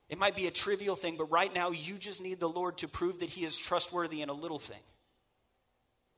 It 0.09 0.17
might 0.17 0.35
be 0.35 0.47
a 0.47 0.51
trivial 0.51 0.95
thing, 0.95 1.15
but 1.17 1.31
right 1.31 1.53
now 1.53 1.71
you 1.71 1.95
just 1.95 2.21
need 2.21 2.39
the 2.39 2.49
Lord 2.49 2.77
to 2.79 2.87
prove 2.87 3.19
that 3.19 3.29
He 3.29 3.45
is 3.45 3.57
trustworthy 3.57 4.21
in 4.21 4.29
a 4.29 4.33
little 4.33 4.59
thing. 4.59 4.81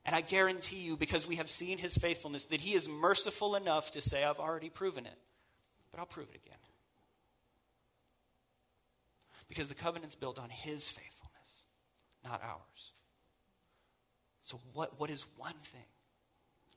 And 0.05 0.15
I 0.15 0.21
guarantee 0.21 0.77
you, 0.77 0.95
because 0.95 1.27
we 1.27 1.37
have 1.37 1.49
seen 1.49 1.77
His 1.77 1.97
faithfulness, 1.97 2.45
that 2.45 2.61
He 2.61 2.73
is 2.73 2.87
merciful 2.87 3.55
enough 3.55 3.91
to 3.91 4.01
say, 4.01 4.23
I've 4.23 4.39
already 4.39 4.69
proven 4.69 5.05
it 5.05 5.17
but 5.95 6.01
I'll 6.01 6.07
prove 6.07 6.27
it 6.29 6.41
again. 6.45 6.57
Because 9.47 9.69
the 9.69 9.75
covenant's 9.75 10.15
built 10.15 10.37
on 10.37 10.49
his 10.49 10.89
faithfulness, 10.89 11.14
not 12.25 12.41
ours. 12.43 12.91
So, 14.41 14.59
what, 14.73 14.99
what 14.99 15.09
is 15.09 15.25
one 15.37 15.55
thing? 15.63 15.85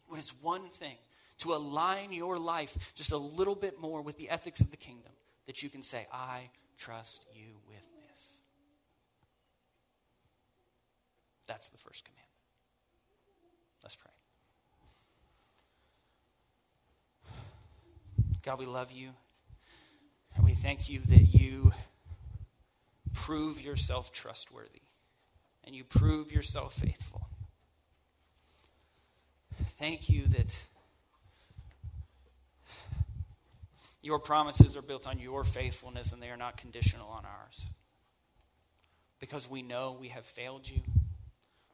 What 0.06 0.18
is 0.18 0.32
one 0.40 0.68
thing 0.68 0.96
to 1.38 1.52
align 1.52 2.12
your 2.12 2.38
life 2.38 2.94
just 2.94 3.12
a 3.12 3.18
little 3.18 3.54
bit 3.54 3.80
more 3.80 4.00
with 4.00 4.16
the 4.16 4.30
ethics 4.30 4.61
of 4.61 4.70
the 4.70 4.76
kingdom 4.76 5.12
that 5.46 5.62
you 5.62 5.68
can 5.68 5.82
say, 5.82 6.06
I 6.12 6.50
trust 6.78 7.26
you 7.34 7.48
with 7.68 7.82
this? 8.08 8.32
That's 11.46 11.68
the 11.68 11.78
first 11.78 12.04
commandment. 12.04 12.26
Let's 13.82 13.96
pray. 13.96 14.11
God, 18.42 18.58
we 18.58 18.66
love 18.66 18.92
you. 18.92 19.11
And 20.37 20.44
we 20.44 20.52
thank 20.52 20.88
you 20.88 21.00
that 21.08 21.34
you 21.34 21.72
prove 23.12 23.61
yourself 23.61 24.11
trustworthy 24.12 24.80
and 25.68 25.76
you 25.76 25.85
prove 25.85 26.33
yourself 26.33 26.72
faithful. 26.72 27.28
Thank 29.78 30.09
you 30.09 30.26
that 30.28 30.64
your 34.00 34.18
promises 34.18 34.76
are 34.76 34.83
built 34.83 35.07
on 35.07 35.18
your 35.18 35.44
faithfulness 35.44 36.12
and 36.12 36.22
they 36.22 36.31
are 36.31 36.38
not 36.38 36.57
conditional 36.57 37.09
on 37.09 37.26
ours. 37.26 37.66
Because 39.20 39.50
we 39.50 39.61
know 39.61 39.94
we 40.00 40.09
have 40.09 40.24
failed 40.24 40.66
you. 40.66 40.81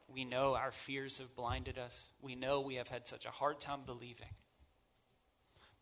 We 0.09 0.25
know 0.25 0.57
our 0.57 0.73
fears 0.73 1.19
have 1.19 1.37
blinded 1.37 1.79
us. 1.79 2.07
We 2.21 2.35
know 2.35 2.63
we 2.63 2.75
have 2.75 2.89
had 2.89 3.07
such 3.07 3.27
a 3.27 3.31
hard 3.31 3.61
time 3.61 3.83
believing. 3.87 4.35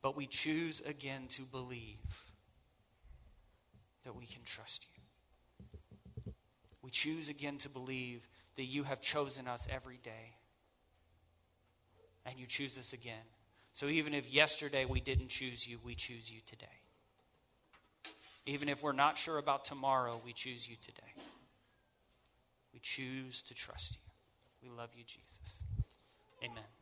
But 0.02 0.18
we 0.18 0.26
choose 0.26 0.82
again 0.82 1.28
to 1.30 1.42
believe 1.42 1.96
that 4.04 4.14
we 4.14 4.26
can 4.26 4.42
trust 4.44 4.84
you. 4.84 4.91
Choose 6.92 7.28
again 7.28 7.58
to 7.58 7.68
believe 7.68 8.28
that 8.56 8.64
you 8.64 8.84
have 8.84 9.00
chosen 9.00 9.48
us 9.48 9.66
every 9.70 9.98
day. 10.02 10.36
And 12.24 12.38
you 12.38 12.46
choose 12.46 12.78
us 12.78 12.92
again. 12.92 13.24
So 13.72 13.86
even 13.86 14.14
if 14.14 14.32
yesterday 14.32 14.84
we 14.84 15.00
didn't 15.00 15.28
choose 15.28 15.66
you, 15.66 15.78
we 15.82 15.94
choose 15.94 16.30
you 16.30 16.40
today. 16.46 16.66
Even 18.46 18.68
if 18.68 18.82
we're 18.82 18.92
not 18.92 19.18
sure 19.18 19.38
about 19.38 19.64
tomorrow, 19.64 20.20
we 20.24 20.32
choose 20.32 20.68
you 20.68 20.76
today. 20.80 21.02
We 22.72 22.80
choose 22.80 23.42
to 23.42 23.54
trust 23.54 23.94
you. 23.94 24.68
We 24.68 24.76
love 24.76 24.90
you, 24.96 25.04
Jesus. 25.04 25.56
Amen. 26.44 26.81